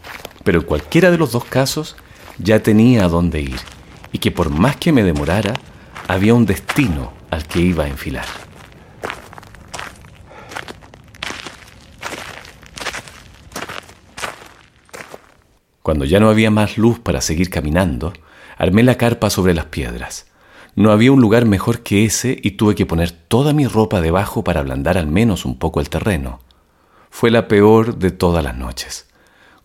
pero 0.43 0.59
en 0.59 0.65
cualquiera 0.65 1.11
de 1.11 1.19
los 1.19 1.31
dos 1.31 1.45
casos 1.45 1.95
ya 2.39 2.63
tenía 2.63 3.05
a 3.05 3.09
dónde 3.09 3.41
ir, 3.41 3.59
y 4.11 4.17
que 4.17 4.31
por 4.31 4.49
más 4.49 4.75
que 4.77 4.91
me 4.91 5.03
demorara, 5.03 5.53
había 6.07 6.33
un 6.33 6.47
destino 6.47 7.13
al 7.29 7.45
que 7.45 7.61
iba 7.61 7.83
a 7.83 7.89
enfilar. 7.89 8.25
Cuando 15.83 16.05
ya 16.05 16.21
no 16.21 16.29
había 16.29 16.49
más 16.49 16.77
luz 16.77 16.99
para 16.99 17.19
seguir 17.19 17.49
caminando, 17.49 18.13
armé 18.57 18.83
la 18.83 18.95
carpa 18.95 19.29
sobre 19.29 19.53
las 19.53 19.65
piedras. 19.65 20.27
No 20.75 20.91
había 20.91 21.11
un 21.11 21.19
lugar 21.19 21.45
mejor 21.45 21.81
que 21.81 22.05
ese 22.05 22.39
y 22.41 22.51
tuve 22.51 22.73
que 22.73 22.85
poner 22.85 23.11
toda 23.11 23.51
mi 23.51 23.67
ropa 23.67 23.99
debajo 23.99 24.45
para 24.45 24.61
ablandar 24.61 24.97
al 24.97 25.07
menos 25.07 25.43
un 25.43 25.59
poco 25.59 25.81
el 25.81 25.89
terreno. 25.89 26.39
Fue 27.09 27.29
la 27.29 27.49
peor 27.49 27.97
de 27.97 28.11
todas 28.11 28.43
las 28.45 28.55
noches. 28.55 29.07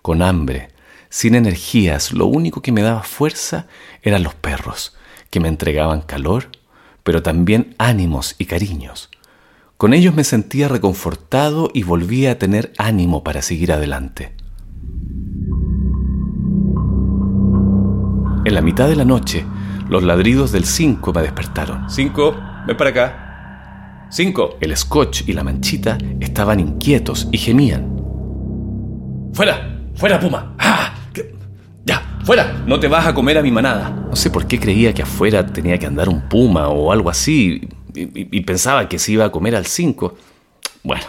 Con 0.02 0.20
hambre, 0.20 0.70
sin 1.09 1.37
energías, 1.37 2.12
lo 2.12 2.26
único 2.26 2.62
que 2.62 2.72
me 2.72 2.83
daba 2.83 3.04
fuerza 3.04 3.68
eran 4.02 4.24
los 4.24 4.35
perros, 4.35 4.96
que 5.31 5.38
me 5.38 5.48
entregaban 5.48 6.02
calor, 6.02 6.48
pero 7.04 7.22
también 7.22 7.76
ánimos 7.78 8.35
y 8.38 8.46
cariños. 8.46 9.09
Con 9.76 9.94
ellos 9.94 10.14
me 10.16 10.24
sentía 10.24 10.66
reconfortado 10.66 11.70
y 11.72 11.85
volvía 11.85 12.33
a 12.33 12.38
tener 12.38 12.72
ánimo 12.76 13.22
para 13.22 13.40
seguir 13.40 13.72
adelante. 13.72 14.33
En 18.48 18.54
la 18.54 18.62
mitad 18.62 18.88
de 18.88 18.96
la 18.96 19.04
noche, 19.04 19.44
los 19.90 20.02
ladridos 20.02 20.52
del 20.52 20.64
cinco 20.64 21.12
me 21.12 21.20
despertaron. 21.20 21.90
Cinco, 21.90 22.34
ven 22.66 22.76
para 22.78 22.88
acá. 22.88 24.06
Cinco. 24.11 24.56
El 24.62 24.74
scotch 24.74 25.24
y 25.28 25.34
la 25.34 25.44
manchita 25.44 25.98
estaban 26.18 26.58
inquietos 26.58 27.28
y 27.30 27.37
gemían. 27.37 27.94
¡Fuera! 29.34 29.82
¡Fuera, 29.96 30.18
Puma! 30.18 30.54
¡Ah! 30.58 30.94
¡Ya! 31.84 32.18
¡Fuera! 32.24 32.62
No 32.66 32.80
te 32.80 32.88
vas 32.88 33.06
a 33.06 33.12
comer 33.12 33.37
a 33.37 33.42
mi 33.42 33.50
manada. 33.50 33.90
No 33.90 34.16
sé 34.16 34.30
por 34.30 34.46
qué 34.46 34.58
creía 34.58 34.94
que 34.94 35.02
afuera 35.02 35.44
tenía 35.44 35.76
que 35.76 35.84
andar 35.84 36.08
un 36.08 36.26
puma 36.26 36.68
o 36.68 36.90
algo 36.90 37.11
así 37.11 37.68
y, 37.94 38.00
y- 38.00 38.28
y 38.32 38.40
pensaba 38.40 38.88
que 38.88 38.98
se 38.98 39.12
iba 39.12 39.26
a 39.26 39.30
comer 39.30 39.56
al 39.56 39.66
cinco. 39.66 40.16
Bueno, 40.82 41.04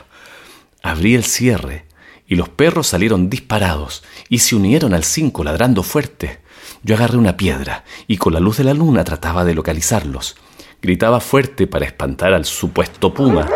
abrí 0.83 1.15
el 1.15 1.23
cierre 1.23 1.85
y 2.27 2.35
los 2.35 2.49
perros 2.49 2.87
salieron 2.87 3.29
disparados 3.29 4.03
y 4.27 4.39
se 4.39 4.57
unieron 4.57 4.93
al 4.93 5.05
cinco 5.05 5.45
ladrando 5.45 5.83
fuerte. 5.83 6.39
Yo 6.83 6.95
agarré 6.95 7.17
una 7.17 7.35
piedra 7.35 7.83
y 8.07 8.17
con 8.17 8.33
la 8.33 8.39
luz 8.39 8.57
de 8.57 8.63
la 8.63 8.73
luna 8.73 9.03
trataba 9.03 9.43
de 9.43 9.53
localizarlos. 9.53 10.37
Gritaba 10.81 11.19
fuerte 11.19 11.67
para 11.67 11.85
espantar 11.85 12.33
al 12.33 12.45
supuesto 12.45 13.13
puma, 13.13 13.47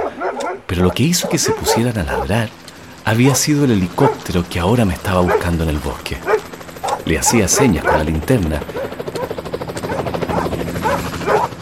pero 0.68 0.84
lo 0.84 0.92
que 0.92 1.04
hizo 1.04 1.30
que 1.30 1.38
se 1.38 1.54
pusieran 1.54 1.98
a 1.98 2.04
ladrar 2.04 2.50
había 3.06 3.34
sido 3.36 3.64
el 3.64 3.72
helicóptero 3.72 4.44
que 4.50 4.60
ahora 4.60 4.84
me 4.84 4.94
estaba 4.94 5.22
buscando 5.22 5.64
en 5.64 5.70
el 5.70 5.80
bosque. 5.80 6.18
Le 7.06 7.18
hacía 7.18 7.48
señas 7.48 7.86
con 7.86 7.98
la 7.98 8.04
linterna, 8.04 8.60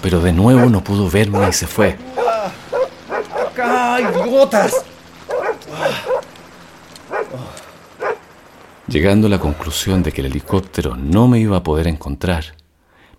pero 0.02 0.20
de 0.20 0.34
nuevo 0.34 0.68
no 0.70 0.84
pudo 0.84 1.10
verme 1.10 1.48
y 1.48 1.54
se 1.54 1.68
fue. 1.68 1.98
¡Acá, 3.48 4.00
idiotas! 4.02 4.84
Llegando 8.92 9.28
a 9.28 9.30
la 9.30 9.40
conclusión 9.40 10.04
de 10.04 10.12
que 10.12 10.20
el 10.20 10.28
helicóptero 10.28 10.98
no 10.98 11.30
me 11.30 11.40
iba 11.40 11.56
a 11.56 11.64
poder 11.64 11.88
encontrar, 11.88 12.58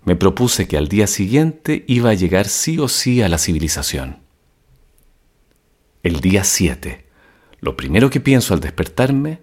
me 0.03 0.15
propuse 0.15 0.67
que 0.67 0.77
al 0.77 0.87
día 0.87 1.07
siguiente 1.07 1.83
iba 1.87 2.11
a 2.11 2.13
llegar 2.13 2.47
sí 2.47 2.77
o 2.77 2.87
sí 2.87 3.23
a 3.23 3.27
la 3.27 3.39
civilización. 3.39 4.19
El 6.03 6.19
día 6.19 6.43
7, 6.43 7.07
lo 7.59 7.75
primero 7.75 8.11
que 8.11 8.19
pienso 8.19 8.53
al 8.53 8.59
despertarme 8.59 9.39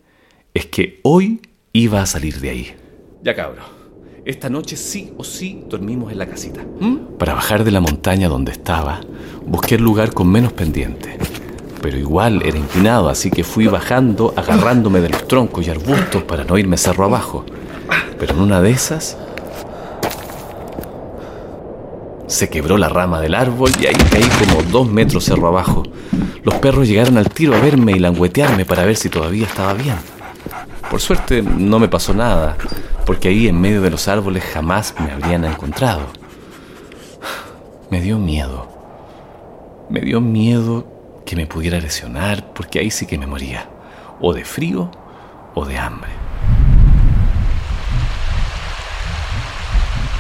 es 0.54 0.66
que 0.66 1.00
hoy 1.02 1.40
iba 1.72 2.00
a 2.00 2.06
salir 2.06 2.38
de 2.38 2.50
ahí. 2.50 2.76
Ya, 3.24 3.34
cabro. 3.34 3.62
Esta 4.24 4.48
noche 4.48 4.76
sí 4.76 5.12
o 5.16 5.24
sí 5.24 5.64
dormimos 5.68 6.12
en 6.12 6.18
la 6.18 6.28
casita. 6.28 6.64
¿Mm? 6.78 7.16
Para 7.18 7.34
bajar 7.34 7.64
de 7.64 7.72
la 7.72 7.80
montaña 7.80 8.28
donde 8.28 8.52
estaba, 8.52 9.00
busqué 9.46 9.74
el 9.74 9.82
lugar 9.82 10.14
con 10.14 10.30
menos 10.30 10.52
pendiente. 10.52 11.18
Pero 11.80 11.96
igual 11.96 12.42
era 12.44 12.58
inclinado, 12.58 13.08
así 13.08 13.30
que 13.30 13.42
fui 13.42 13.66
bajando, 13.66 14.34
agarrándome 14.36 15.00
de 15.00 15.08
los 15.08 15.26
troncos 15.26 15.66
y 15.66 15.70
arbustos 15.70 16.22
para 16.24 16.44
no 16.44 16.58
irme 16.58 16.76
cerro 16.76 17.04
abajo. 17.04 17.44
Pero 18.18 18.34
en 18.34 18.40
una 18.40 18.60
de 18.60 18.70
esas, 18.70 19.16
se 22.26 22.48
quebró 22.50 22.76
la 22.76 22.88
rama 22.88 23.20
del 23.20 23.34
árbol 23.34 23.72
y 23.80 23.86
ahí 23.86 23.94
caí 24.10 24.28
como 24.46 24.62
dos 24.70 24.88
metros 24.88 25.24
cerro 25.24 25.48
abajo. 25.48 25.82
Los 26.42 26.54
perros 26.56 26.86
llegaron 26.86 27.16
al 27.16 27.30
tiro 27.30 27.54
a 27.54 27.60
verme 27.60 27.92
y 27.92 27.98
languetearme 27.98 28.64
para 28.64 28.84
ver 28.84 28.96
si 28.96 29.08
todavía 29.08 29.46
estaba 29.46 29.72
bien. 29.72 29.96
Por 30.90 31.00
suerte 31.00 31.42
no 31.42 31.78
me 31.78 31.88
pasó 31.88 32.12
nada, 32.12 32.56
porque 33.06 33.28
ahí 33.28 33.48
en 33.48 33.60
medio 33.60 33.80
de 33.80 33.90
los 33.90 34.06
árboles 34.06 34.44
jamás 34.44 34.94
me 34.98 35.12
habrían 35.12 35.44
encontrado. 35.44 36.02
Me 37.90 38.00
dio 38.00 38.18
miedo. 38.18 38.68
Me 39.88 40.00
dio 40.00 40.20
miedo 40.20 40.99
que 41.30 41.36
me 41.36 41.46
pudiera 41.46 41.78
lesionar, 41.78 42.52
porque 42.54 42.80
ahí 42.80 42.90
sí 42.90 43.06
que 43.06 43.16
me 43.16 43.24
moría. 43.24 43.70
O 44.20 44.34
de 44.34 44.44
frío 44.44 44.90
o 45.54 45.64
de 45.64 45.78
hambre. 45.78 46.10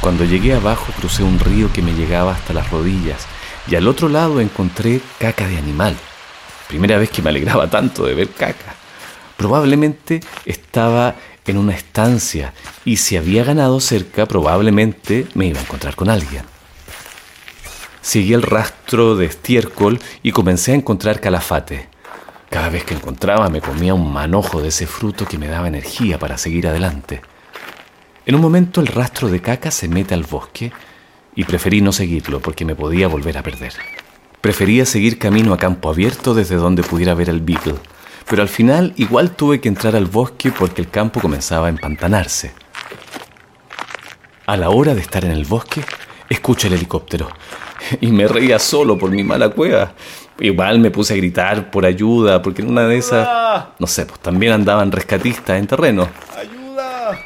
Cuando 0.00 0.24
llegué 0.24 0.54
abajo 0.54 0.92
crucé 0.96 1.24
un 1.24 1.40
río 1.40 1.72
que 1.72 1.82
me 1.82 1.94
llegaba 1.94 2.30
hasta 2.30 2.52
las 2.54 2.70
rodillas 2.70 3.26
y 3.68 3.74
al 3.74 3.88
otro 3.88 4.08
lado 4.08 4.40
encontré 4.40 5.00
caca 5.18 5.48
de 5.48 5.58
animal. 5.58 5.96
Primera 6.68 6.96
vez 6.96 7.10
que 7.10 7.22
me 7.22 7.30
alegraba 7.30 7.68
tanto 7.68 8.06
de 8.06 8.14
ver 8.14 8.28
caca. 8.28 8.76
Probablemente 9.36 10.20
estaba 10.44 11.16
en 11.44 11.58
una 11.58 11.74
estancia 11.74 12.54
y 12.84 12.98
si 12.98 13.16
había 13.16 13.42
ganado 13.42 13.80
cerca 13.80 14.26
probablemente 14.26 15.26
me 15.34 15.46
iba 15.46 15.58
a 15.58 15.62
encontrar 15.62 15.96
con 15.96 16.08
alguien. 16.08 16.44
Seguí 18.02 18.32
el 18.32 18.42
rastro 18.42 19.16
de 19.16 19.26
estiércol 19.26 20.00
y 20.22 20.32
comencé 20.32 20.72
a 20.72 20.76
encontrar 20.76 21.20
calafate. 21.20 21.88
Cada 22.48 22.68
vez 22.68 22.84
que 22.84 22.94
encontraba 22.94 23.48
me 23.48 23.60
comía 23.60 23.94
un 23.94 24.12
manojo 24.12 24.60
de 24.62 24.68
ese 24.68 24.86
fruto 24.86 25.26
que 25.26 25.38
me 25.38 25.48
daba 25.48 25.68
energía 25.68 26.18
para 26.18 26.38
seguir 26.38 26.66
adelante. 26.66 27.20
En 28.26 28.34
un 28.34 28.40
momento 28.40 28.80
el 28.80 28.86
rastro 28.86 29.28
de 29.28 29.40
caca 29.40 29.70
se 29.70 29.86
mete 29.86 30.14
al 30.14 30.24
bosque 30.24 30.72
y 31.34 31.44
preferí 31.44 31.80
no 31.80 31.92
seguirlo 31.92 32.40
porque 32.40 32.64
me 32.64 32.74
podía 32.74 33.06
volver 33.06 33.38
a 33.38 33.42
perder. 33.42 33.74
Prefería 34.40 34.86
seguir 34.86 35.18
camino 35.18 35.52
a 35.52 35.58
campo 35.58 35.90
abierto 35.90 36.34
desde 36.34 36.56
donde 36.56 36.82
pudiera 36.82 37.14
ver 37.14 37.28
el 37.28 37.40
Beagle, 37.40 37.76
pero 38.28 38.42
al 38.42 38.48
final 38.48 38.94
igual 38.96 39.36
tuve 39.36 39.60
que 39.60 39.68
entrar 39.68 39.94
al 39.94 40.06
bosque 40.06 40.50
porque 40.50 40.80
el 40.80 40.88
campo 40.88 41.20
comenzaba 41.20 41.66
a 41.66 41.70
empantanarse. 41.70 42.52
A 44.46 44.56
la 44.56 44.70
hora 44.70 44.94
de 44.94 45.00
estar 45.02 45.24
en 45.24 45.32
el 45.32 45.44
bosque, 45.44 45.84
escucho 46.30 46.68
el 46.68 46.74
helicóptero 46.74 47.28
y 48.00 48.06
me 48.12 48.26
reía 48.26 48.58
solo 48.58 48.96
por 48.96 49.10
mi 49.10 49.22
mala 49.22 49.50
cueva. 49.50 49.92
Igual 50.38 50.78
me 50.78 50.90
puse 50.90 51.12
a 51.12 51.16
gritar 51.16 51.70
por 51.70 51.84
ayuda, 51.84 52.40
porque 52.40 52.62
en 52.62 52.70
una 52.70 52.86
de 52.86 52.96
esas, 52.96 53.28
no 53.78 53.86
sé, 53.86 54.06
pues 54.06 54.20
también 54.20 54.52
andaban 54.52 54.90
rescatistas 54.90 55.58
en 55.58 55.66
terreno. 55.66 56.08
¡Ayuda! 56.38 57.18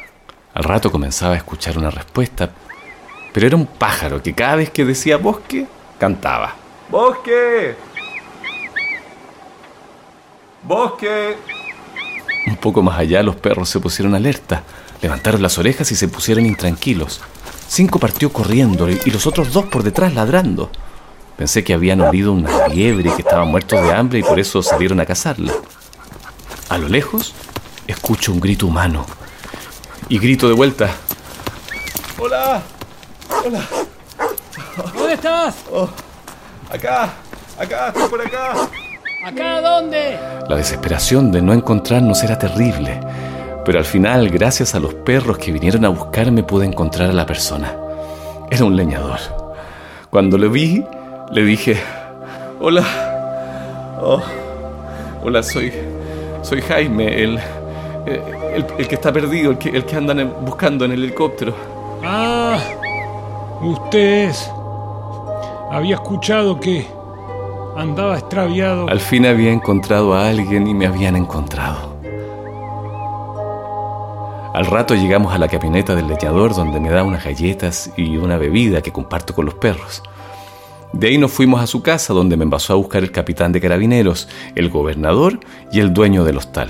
Al 0.52 0.64
rato 0.64 0.90
comenzaba 0.90 1.34
a 1.34 1.36
escuchar 1.36 1.78
una 1.78 1.90
respuesta, 1.90 2.50
pero 3.32 3.46
era 3.46 3.54
un 3.54 3.66
pájaro 3.66 4.20
que 4.20 4.34
cada 4.34 4.56
vez 4.56 4.70
que 4.70 4.84
decía 4.84 5.16
bosque, 5.16 5.66
cantaba. 5.98 6.54
¡Bosque! 6.90 7.76
¡Bosque! 10.64 11.36
Un 12.46 12.56
poco 12.56 12.82
más 12.82 12.98
allá 12.98 13.22
los 13.22 13.36
perros 13.36 13.68
se 13.68 13.80
pusieron 13.80 14.14
alerta, 14.14 14.64
levantaron 15.00 15.40
las 15.40 15.56
orejas 15.58 15.90
y 15.92 15.94
se 15.94 16.08
pusieron 16.08 16.46
intranquilos. 16.46 17.20
Cinco 17.74 17.98
partió 17.98 18.32
corriendo 18.32 18.88
y 18.88 19.10
los 19.10 19.26
otros 19.26 19.52
dos 19.52 19.64
por 19.64 19.82
detrás 19.82 20.14
ladrando. 20.14 20.70
Pensé 21.36 21.64
que 21.64 21.74
habían 21.74 22.00
olido 22.02 22.30
una 22.30 22.70
fiebre 22.70 23.10
y 23.10 23.12
que 23.14 23.22
estaban 23.22 23.48
muertos 23.48 23.82
de 23.82 23.92
hambre 23.92 24.20
y 24.20 24.22
por 24.22 24.38
eso 24.38 24.62
salieron 24.62 25.00
a 25.00 25.06
cazarla. 25.06 25.52
A 26.68 26.78
lo 26.78 26.86
lejos, 26.86 27.34
escucho 27.88 28.30
un 28.30 28.38
grito 28.38 28.68
humano. 28.68 29.04
Y 30.08 30.20
grito 30.20 30.46
de 30.46 30.54
vuelta. 30.54 30.88
¡Hola! 32.16 32.62
¡Hola! 33.44 33.62
¿Dónde 34.94 35.14
estás? 35.14 35.56
Oh, 35.72 35.88
acá, 36.70 37.14
acá, 37.58 37.88
estoy 37.88 38.08
por 38.08 38.20
acá. 38.20 38.54
¿Acá 39.26 39.60
dónde? 39.60 40.16
La 40.48 40.54
desesperación 40.54 41.32
de 41.32 41.42
no 41.42 41.52
encontrarnos 41.52 42.22
era 42.22 42.38
terrible, 42.38 43.00
pero 43.64 43.78
al 43.78 43.84
final, 43.84 44.28
gracias 44.28 44.74
a 44.74 44.80
los 44.80 44.94
perros 44.94 45.38
que 45.38 45.50
vinieron 45.50 45.84
a 45.84 45.88
buscarme, 45.88 46.42
pude 46.42 46.66
encontrar 46.66 47.10
a 47.10 47.12
la 47.12 47.24
persona. 47.24 47.74
Era 48.50 48.64
un 48.64 48.76
leñador. 48.76 49.18
Cuando 50.10 50.36
lo 50.36 50.50
vi, 50.50 50.84
le 51.32 51.44
dije, 51.44 51.76
hola, 52.60 52.84
oh, 54.00 54.22
hola, 55.22 55.42
soy, 55.42 55.72
soy 56.42 56.60
Jaime, 56.60 57.22
el, 57.22 57.38
el, 58.06 58.66
el, 58.78 58.88
que 58.88 58.94
está 58.94 59.12
perdido, 59.12 59.52
el 59.52 59.58
que, 59.58 59.70
el 59.70 59.84
que 59.84 59.96
andan 59.96 60.34
buscando 60.44 60.84
en 60.84 60.92
el 60.92 61.02
helicóptero. 61.02 61.54
Ah, 62.04 62.58
usted 63.62 64.28
es. 64.28 64.50
Había 65.70 65.94
escuchado 65.94 66.60
que 66.60 66.86
andaba 67.76 68.18
extraviado. 68.18 68.88
Al 68.88 69.00
fin 69.00 69.26
había 69.26 69.50
encontrado 69.50 70.14
a 70.14 70.28
alguien 70.28 70.68
y 70.68 70.74
me 70.74 70.86
habían 70.86 71.16
encontrado. 71.16 71.93
Al 74.54 74.66
rato 74.66 74.94
llegamos 74.94 75.34
a 75.34 75.38
la 75.38 75.48
camioneta 75.48 75.96
del 75.96 76.06
leñador 76.06 76.54
donde 76.54 76.78
me 76.78 76.88
da 76.88 77.02
unas 77.02 77.24
galletas 77.24 77.90
y 77.96 78.16
una 78.18 78.36
bebida 78.36 78.82
que 78.82 78.92
comparto 78.92 79.34
con 79.34 79.46
los 79.46 79.54
perros. 79.54 80.00
De 80.92 81.08
ahí 81.08 81.18
nos 81.18 81.32
fuimos 81.32 81.60
a 81.60 81.66
su 81.66 81.82
casa 81.82 82.14
donde 82.14 82.36
me 82.36 82.44
envasó 82.44 82.72
a 82.72 82.76
buscar 82.76 83.02
el 83.02 83.10
capitán 83.10 83.50
de 83.50 83.60
carabineros, 83.60 84.28
el 84.54 84.70
gobernador 84.70 85.40
y 85.72 85.80
el 85.80 85.92
dueño 85.92 86.22
del 86.22 86.36
hostal. 86.36 86.68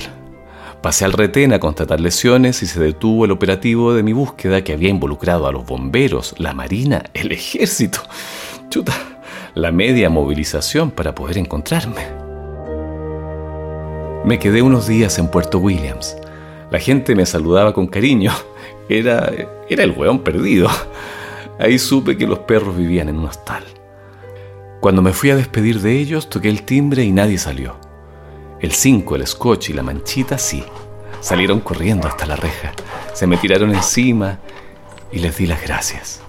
Pasé 0.80 1.04
al 1.04 1.12
retén 1.12 1.52
a 1.52 1.60
constatar 1.60 2.00
lesiones 2.00 2.62
y 2.62 2.66
se 2.66 2.80
detuvo 2.80 3.26
el 3.26 3.32
operativo 3.32 3.92
de 3.92 4.02
mi 4.02 4.14
búsqueda 4.14 4.64
que 4.64 4.72
había 4.72 4.88
involucrado 4.88 5.46
a 5.46 5.52
los 5.52 5.66
bomberos, 5.66 6.34
la 6.38 6.54
marina, 6.54 7.04
el 7.12 7.32
ejército. 7.32 7.98
Chuta, 8.70 8.94
la 9.52 9.72
media 9.72 10.08
movilización 10.08 10.90
para 10.90 11.14
poder 11.14 11.36
encontrarme. 11.36 12.06
Me 14.24 14.38
quedé 14.38 14.62
unos 14.62 14.86
días 14.86 15.18
en 15.18 15.28
Puerto 15.28 15.58
Williams. 15.58 16.16
La 16.74 16.80
gente 16.80 17.14
me 17.14 17.24
saludaba 17.24 17.72
con 17.72 17.86
cariño. 17.86 18.32
Era, 18.88 19.30
era 19.68 19.84
el 19.84 19.92
hueón 19.92 20.24
perdido. 20.24 20.68
Ahí 21.60 21.78
supe 21.78 22.18
que 22.18 22.26
los 22.26 22.40
perros 22.40 22.76
vivían 22.76 23.08
en 23.08 23.18
un 23.18 23.26
hostal. 23.26 23.62
Cuando 24.80 25.00
me 25.00 25.12
fui 25.12 25.30
a 25.30 25.36
despedir 25.36 25.78
de 25.78 25.96
ellos, 25.96 26.28
toqué 26.28 26.48
el 26.48 26.64
timbre 26.64 27.04
y 27.04 27.12
nadie 27.12 27.38
salió. 27.38 27.76
El 28.58 28.72
5, 28.72 29.14
el 29.14 29.24
scotch 29.24 29.70
y 29.70 29.72
la 29.72 29.84
manchita 29.84 30.36
sí. 30.36 30.64
Salieron 31.20 31.60
corriendo 31.60 32.08
hasta 32.08 32.26
la 32.26 32.34
reja. 32.34 32.72
Se 33.12 33.28
me 33.28 33.36
tiraron 33.36 33.72
encima 33.72 34.40
y 35.12 35.20
les 35.20 35.36
di 35.36 35.46
las 35.46 35.62
gracias. 35.62 36.22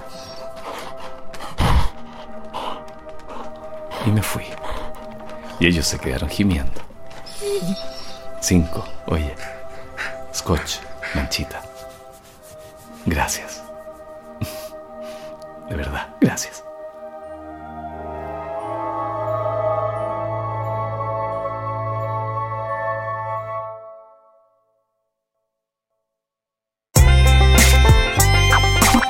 Y 4.06 4.10
me 4.10 4.22
fui. 4.22 4.44
Y 5.58 5.66
ellos 5.66 5.86
se 5.86 5.98
quedaron 5.98 6.30
gimiendo. 6.30 6.80
Cinco, 8.40 8.86
oye. 9.06 9.34
Scotch, 10.32 10.76
manchita. 11.14 11.60
Gracias. 13.04 13.62
De 15.68 15.74
verdad, 15.74 16.08
gracias. 16.20 16.65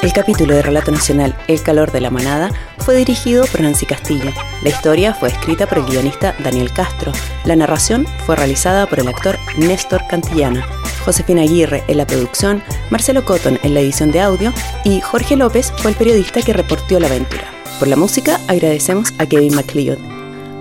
El 0.07 0.13
capítulo 0.13 0.55
de 0.55 0.63
Relato 0.63 0.93
Nacional 0.93 1.37
El 1.49 1.61
calor 1.65 1.91
de 1.91 2.01
la 2.01 2.13
manada 2.13 2.53
fue 2.79 2.95
dirigido 2.95 3.45
por 3.47 3.63
Nancy 3.63 3.87
Castillo. 3.87 4.31
La 4.63 4.69
historia 4.69 5.13
fue 5.13 5.31
escrita 5.31 5.67
por 5.67 5.79
el 5.79 5.87
guionista 5.87 6.33
Daniel 6.45 6.73
Castro. 6.73 7.11
La 7.45 7.57
narración 7.57 8.07
fue 8.25 8.37
realizada 8.37 8.87
por 8.87 9.01
el 9.01 9.09
actor 9.09 9.37
Néstor 9.59 10.03
Cantillana. 10.09 10.65
Josefina 11.05 11.43
Aguirre 11.43 11.83
en 11.89 11.97
la 11.97 12.07
producción, 12.07 12.63
Marcelo 12.89 13.25
Cotton 13.25 13.59
en 13.65 13.75
la 13.75 13.81
edición 13.81 14.13
de 14.13 14.21
audio 14.21 14.53
y 14.85 15.01
Jorge 15.01 15.35
López 15.35 15.73
fue 15.79 15.91
el 15.91 15.97
periodista 15.97 16.41
que 16.41 16.53
reportó 16.53 17.01
la 17.01 17.09
aventura. 17.09 17.51
Por 17.81 17.89
la 17.89 17.97
música 17.97 18.39
agradecemos 18.47 19.13
a 19.19 19.27
Kevin 19.27 19.57
MacLeod. 19.57 19.99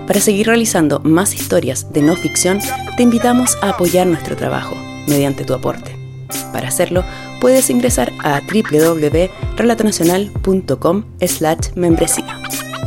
Para 0.08 0.18
seguir 0.18 0.48
realizando 0.48 0.98
más 1.04 1.34
historias 1.34 1.92
de 1.92 2.02
no 2.02 2.16
ficción, 2.16 2.58
te 2.96 3.04
invitamos 3.04 3.56
a 3.62 3.68
apoyar 3.68 4.08
nuestro 4.08 4.34
trabajo 4.34 4.74
mediante 5.06 5.44
tu 5.44 5.54
aporte. 5.54 5.96
Para 6.52 6.66
hacerlo, 6.68 7.04
puedes 7.40 7.70
ingresar 7.70 8.12
a 8.22 8.40
www.relatonacional.com 8.40 11.04
slash 11.20 11.72
membresía. 11.74 12.40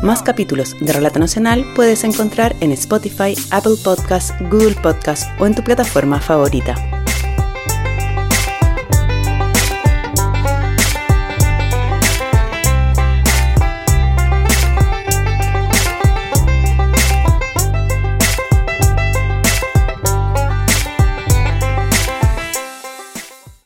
Más 0.04 0.22
capítulos 0.24 0.76
de 0.80 0.94
Relato 0.94 1.20
Nacional 1.20 1.66
puedes 1.76 2.04
encontrar 2.04 2.56
en 2.62 2.72
Spotify, 2.72 3.36
Apple 3.52 3.76
Podcasts, 3.84 4.34
Google 4.50 4.76
Podcasts 4.82 5.28
o 5.40 5.46
en 5.46 5.54
tu 5.56 5.64
plataforma 5.64 6.22
favorita. 6.22 6.99